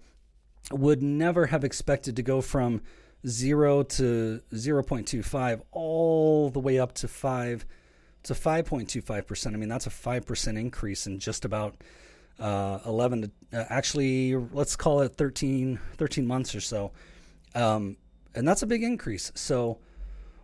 would 0.72 1.02
never 1.02 1.46
have 1.46 1.64
expected 1.64 2.16
to 2.16 2.22
go 2.22 2.40
from 2.40 2.82
zero 3.26 3.82
to 3.82 4.40
0.25 4.52 5.62
all 5.72 6.50
the 6.50 6.60
way 6.60 6.78
up 6.78 6.92
to 6.94 7.08
five 7.08 7.64
to 8.24 8.34
5.25%. 8.34 9.46
I 9.46 9.56
mean, 9.56 9.68
that's 9.68 9.86
a 9.86 9.90
5% 9.90 10.58
increase 10.58 11.06
in 11.06 11.20
just 11.20 11.44
about 11.44 11.76
uh, 12.40 12.80
11 12.84 13.22
to 13.22 13.58
uh, 13.58 13.64
actually, 13.68 14.34
let's 14.34 14.74
call 14.74 15.00
it 15.00 15.14
13, 15.16 15.78
13 15.96 16.26
months 16.26 16.54
or 16.54 16.60
so. 16.60 16.90
Um, 17.54 17.96
and 18.34 18.46
that's 18.46 18.62
a 18.62 18.66
big 18.66 18.82
increase. 18.82 19.30
So 19.36 19.78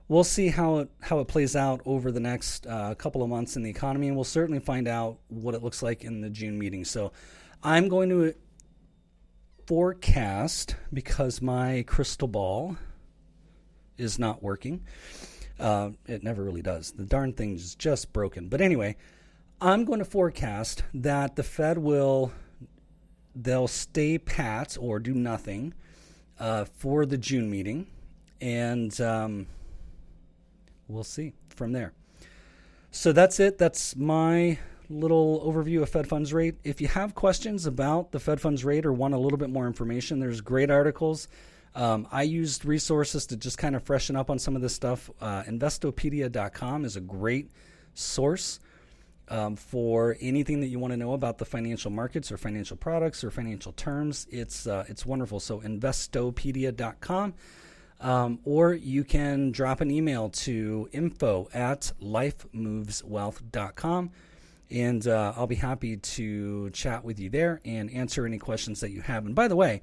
we'll 0.08 0.24
see 0.24 0.48
how 0.48 0.78
it, 0.78 0.90
how 1.00 1.18
it 1.18 1.26
plays 1.26 1.56
out 1.56 1.82
over 1.85 2.12
the 2.12 2.20
next 2.20 2.66
uh, 2.68 2.94
couple 2.94 3.22
of 3.22 3.28
months 3.28 3.56
in 3.56 3.64
the 3.64 3.70
economy. 3.70 4.06
And 4.06 4.16
we'll 4.16 4.24
certainly 4.24 4.61
find 4.61 4.87
out 4.87 5.18
what 5.28 5.54
it 5.54 5.62
looks 5.62 5.82
like 5.82 6.04
in 6.04 6.20
the 6.20 6.30
June 6.30 6.56
meeting. 6.56 6.85
So 6.85 7.12
I'm 7.64 7.88
going 7.88 8.08
to 8.11 8.35
forecast 9.72 10.76
because 10.92 11.40
my 11.40 11.82
crystal 11.87 12.28
ball 12.28 12.76
is 13.96 14.18
not 14.18 14.42
working. 14.42 14.85
Uh, 15.58 15.88
it 16.06 16.22
never 16.22 16.44
really 16.44 16.61
does. 16.61 16.92
The 16.92 17.06
darn 17.06 17.32
thing 17.32 17.54
is 17.54 17.74
just 17.74 18.12
broken. 18.12 18.50
But 18.50 18.61
anyway, 18.61 18.96
I'm 19.62 19.87
going 19.87 20.00
to 20.00 20.04
forecast 20.04 20.82
that 20.92 21.37
the 21.37 21.42
Fed 21.42 21.78
will 21.78 22.32
they'll 23.35 23.66
stay 23.66 24.18
pat 24.18 24.76
or 24.78 24.98
do 24.98 25.14
nothing 25.14 25.72
uh, 26.38 26.66
for 26.66 27.06
the 27.06 27.16
June 27.16 27.48
meeting, 27.50 27.87
and 28.42 29.00
um, 29.00 29.46
we'll 30.87 31.02
see 31.02 31.32
from 31.48 31.72
there. 31.72 31.94
So 32.90 33.11
that's 33.11 33.40
it. 33.40 33.56
That's 33.56 33.96
my 33.96 34.58
little 34.92 35.42
overview 35.44 35.83
of 35.83 35.88
Fed 35.88 36.07
funds 36.07 36.33
rate. 36.33 36.57
If 36.64 36.81
you 36.81 36.88
have 36.88 37.14
questions 37.14 37.66
about 37.66 38.12
the 38.12 38.20
Fed 38.20 38.40
funds 38.40 38.64
rate 38.64 38.87
or 38.87 38.92
want 38.92 39.14
a 39.14 39.18
little 39.18 39.38
bit 39.38 39.50
more 39.50 39.66
information, 39.66 40.20
there's 40.20 40.40
great 40.40 40.70
articles. 40.70 41.28
Um, 41.74 42.07
I 42.12 42.22
used 42.22 42.64
resources 42.64 43.26
to 43.26 43.37
just 43.37 43.59
kind 43.59 43.74
of 43.74 43.83
freshen 43.83 44.14
up 44.16 44.31
on 44.31 44.38
some 44.38 44.55
of 44.57 44.62
this 44.62 44.74
stuff. 44.74 45.11
Uh, 45.20 45.42
Investopedia.com 45.44 46.85
is 46.85 46.96
a 46.96 47.00
great 47.00 47.50
source 47.94 48.61
um, 49.28 49.57
for 49.57 50.16
anything 50.20 50.61
that 50.61 50.66
you 50.66 50.78
want 50.78 50.92
to 50.92 50.96
know 50.96 51.14
about 51.14 51.38
the 51.38 51.46
financial 51.46 51.90
markets 51.90 52.31
or 52.31 52.37
financial 52.37 52.76
products 52.76 53.24
or 53.24 53.31
financial 53.31 53.72
terms. 53.72 54.26
It's 54.31 54.66
uh, 54.66 54.85
it's 54.88 55.07
wonderful. 55.07 55.40
So 55.40 55.61
Investopedia.com. 55.61 57.33
Um, 58.00 58.40
or 58.44 58.74
you 58.74 59.05
can 59.05 59.52
drop 59.52 59.81
an 59.81 59.90
email 59.90 60.28
to 60.31 60.88
info 60.92 61.48
at 61.55 61.92
lifemoveswealth.com 62.02 64.11
and 64.72 65.06
uh, 65.06 65.35
I'll 65.37 65.46
be 65.46 65.54
happy 65.56 65.96
to 65.96 66.70
chat 66.70 67.04
with 67.04 67.18
you 67.18 67.28
there 67.28 67.61
and 67.64 67.90
answer 67.90 68.24
any 68.24 68.38
questions 68.38 68.80
that 68.80 68.90
you 68.90 69.02
have. 69.02 69.26
And 69.26 69.35
by 69.35 69.48
the 69.48 69.56
way, 69.56 69.82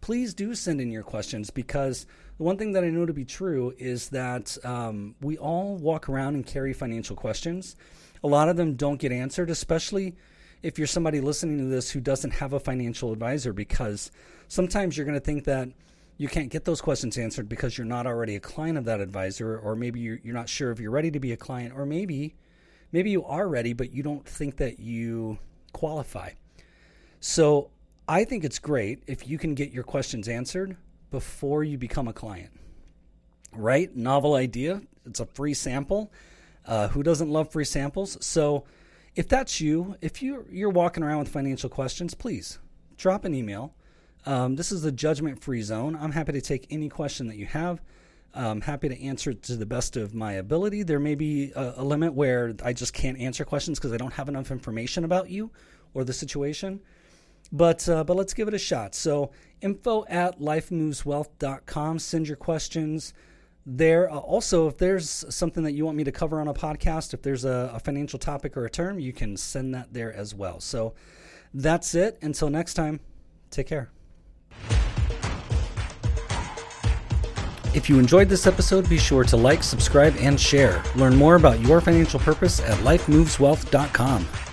please 0.00 0.34
do 0.34 0.54
send 0.54 0.80
in 0.80 0.90
your 0.90 1.02
questions 1.02 1.50
because 1.50 2.06
the 2.38 2.44
one 2.44 2.56
thing 2.56 2.72
that 2.72 2.84
I 2.84 2.88
know 2.88 3.04
to 3.06 3.12
be 3.12 3.24
true 3.24 3.74
is 3.78 4.08
that 4.10 4.56
um, 4.64 5.14
we 5.20 5.36
all 5.36 5.76
walk 5.76 6.08
around 6.08 6.36
and 6.36 6.46
carry 6.46 6.72
financial 6.72 7.16
questions. 7.16 7.76
A 8.22 8.28
lot 8.28 8.48
of 8.48 8.56
them 8.56 8.74
don't 8.74 9.00
get 9.00 9.12
answered, 9.12 9.50
especially 9.50 10.16
if 10.62 10.78
you're 10.78 10.86
somebody 10.86 11.20
listening 11.20 11.58
to 11.58 11.64
this 11.64 11.90
who 11.90 12.00
doesn't 12.00 12.32
have 12.32 12.52
a 12.52 12.60
financial 12.60 13.12
advisor, 13.12 13.52
because 13.52 14.10
sometimes 14.48 14.96
you're 14.96 15.06
going 15.06 15.18
to 15.18 15.24
think 15.24 15.44
that 15.44 15.68
you 16.18 16.28
can't 16.28 16.50
get 16.50 16.66
those 16.66 16.82
questions 16.82 17.16
answered 17.16 17.48
because 17.48 17.78
you're 17.78 17.86
not 17.86 18.06
already 18.06 18.36
a 18.36 18.40
client 18.40 18.76
of 18.76 18.84
that 18.84 19.00
advisor, 19.00 19.58
or 19.58 19.74
maybe 19.74 20.00
you're, 20.00 20.18
you're 20.22 20.34
not 20.34 20.50
sure 20.50 20.70
if 20.70 20.78
you're 20.78 20.90
ready 20.90 21.10
to 21.10 21.18
be 21.18 21.32
a 21.32 21.36
client, 21.36 21.74
or 21.74 21.86
maybe 21.86 22.36
maybe 22.92 23.10
you 23.10 23.24
are 23.24 23.48
ready, 23.48 23.72
but 23.72 23.92
you 23.92 24.02
don't 24.02 24.26
think 24.26 24.56
that 24.56 24.80
you 24.80 25.38
qualify. 25.72 26.30
So 27.20 27.70
I 28.08 28.24
think 28.24 28.44
it's 28.44 28.58
great 28.58 29.02
if 29.06 29.28
you 29.28 29.38
can 29.38 29.54
get 29.54 29.70
your 29.70 29.84
questions 29.84 30.28
answered 30.28 30.76
before 31.10 31.64
you 31.64 31.78
become 31.78 32.08
a 32.08 32.12
client. 32.12 32.50
Right? 33.52 33.94
Novel 33.94 34.34
idea. 34.34 34.82
It's 35.06 35.20
a 35.20 35.26
free 35.26 35.54
sample. 35.54 36.12
Uh, 36.66 36.88
who 36.88 37.02
doesn't 37.02 37.30
love 37.30 37.50
free 37.50 37.64
samples? 37.64 38.16
So, 38.24 38.64
if 39.16 39.28
that's 39.28 39.60
you, 39.60 39.96
if 40.00 40.22
you 40.22 40.46
you're 40.50 40.70
walking 40.70 41.02
around 41.02 41.18
with 41.18 41.28
financial 41.28 41.68
questions, 41.68 42.14
please 42.14 42.58
drop 42.96 43.24
an 43.24 43.34
email. 43.34 43.74
Um, 44.26 44.56
this 44.56 44.70
is 44.70 44.84
a 44.84 44.92
judgment-free 44.92 45.62
zone. 45.62 45.96
I'm 46.00 46.12
happy 46.12 46.32
to 46.32 46.40
take 46.40 46.66
any 46.70 46.88
question 46.88 47.26
that 47.28 47.36
you 47.36 47.46
have. 47.46 47.80
I'm 48.34 48.60
happy 48.60 48.88
to 48.88 49.02
answer 49.02 49.32
to 49.32 49.56
the 49.56 49.66
best 49.66 49.96
of 49.96 50.14
my 50.14 50.34
ability. 50.34 50.82
There 50.82 51.00
may 51.00 51.14
be 51.14 51.52
a, 51.54 51.74
a 51.78 51.84
limit 51.84 52.14
where 52.14 52.54
I 52.64 52.72
just 52.72 52.92
can't 52.92 53.18
answer 53.18 53.44
questions 53.44 53.78
because 53.78 53.92
I 53.92 53.96
don't 53.96 54.12
have 54.12 54.28
enough 54.28 54.50
information 54.50 55.04
about 55.04 55.30
you 55.30 55.50
or 55.94 56.04
the 56.04 56.12
situation. 56.12 56.80
But 57.52 57.88
uh, 57.88 58.04
but 58.04 58.16
let's 58.16 58.34
give 58.34 58.46
it 58.48 58.54
a 58.54 58.58
shot. 58.58 58.94
So 58.94 59.32
info 59.60 60.04
at 60.08 60.38
lifemoveswealth.com. 60.38 61.98
Send 61.98 62.28
your 62.28 62.36
questions 62.36 63.12
there. 63.66 64.10
Uh, 64.10 64.18
also, 64.18 64.68
if 64.68 64.78
there's 64.78 65.24
something 65.28 65.64
that 65.64 65.72
you 65.72 65.84
want 65.84 65.96
me 65.96 66.04
to 66.04 66.12
cover 66.12 66.40
on 66.40 66.48
a 66.48 66.54
podcast, 66.54 67.12
if 67.12 67.22
there's 67.22 67.44
a, 67.44 67.72
a 67.74 67.80
financial 67.80 68.18
topic 68.18 68.56
or 68.56 68.64
a 68.64 68.70
term, 68.70 69.00
you 69.00 69.12
can 69.12 69.36
send 69.36 69.74
that 69.74 69.92
there 69.92 70.12
as 70.12 70.34
well. 70.34 70.60
So 70.60 70.94
that's 71.52 71.94
it. 71.94 72.18
Until 72.22 72.50
next 72.50 72.74
time, 72.74 73.00
take 73.50 73.66
care. 73.66 73.90
If 77.72 77.88
you 77.88 77.98
enjoyed 78.00 78.28
this 78.28 78.46
episode, 78.46 78.88
be 78.88 78.98
sure 78.98 79.22
to 79.24 79.36
like, 79.36 79.62
subscribe, 79.62 80.14
and 80.18 80.38
share. 80.40 80.82
Learn 80.96 81.14
more 81.14 81.36
about 81.36 81.60
your 81.60 81.80
financial 81.80 82.18
purpose 82.18 82.60
at 82.60 82.76
lifemoveswealth.com. 82.78 84.49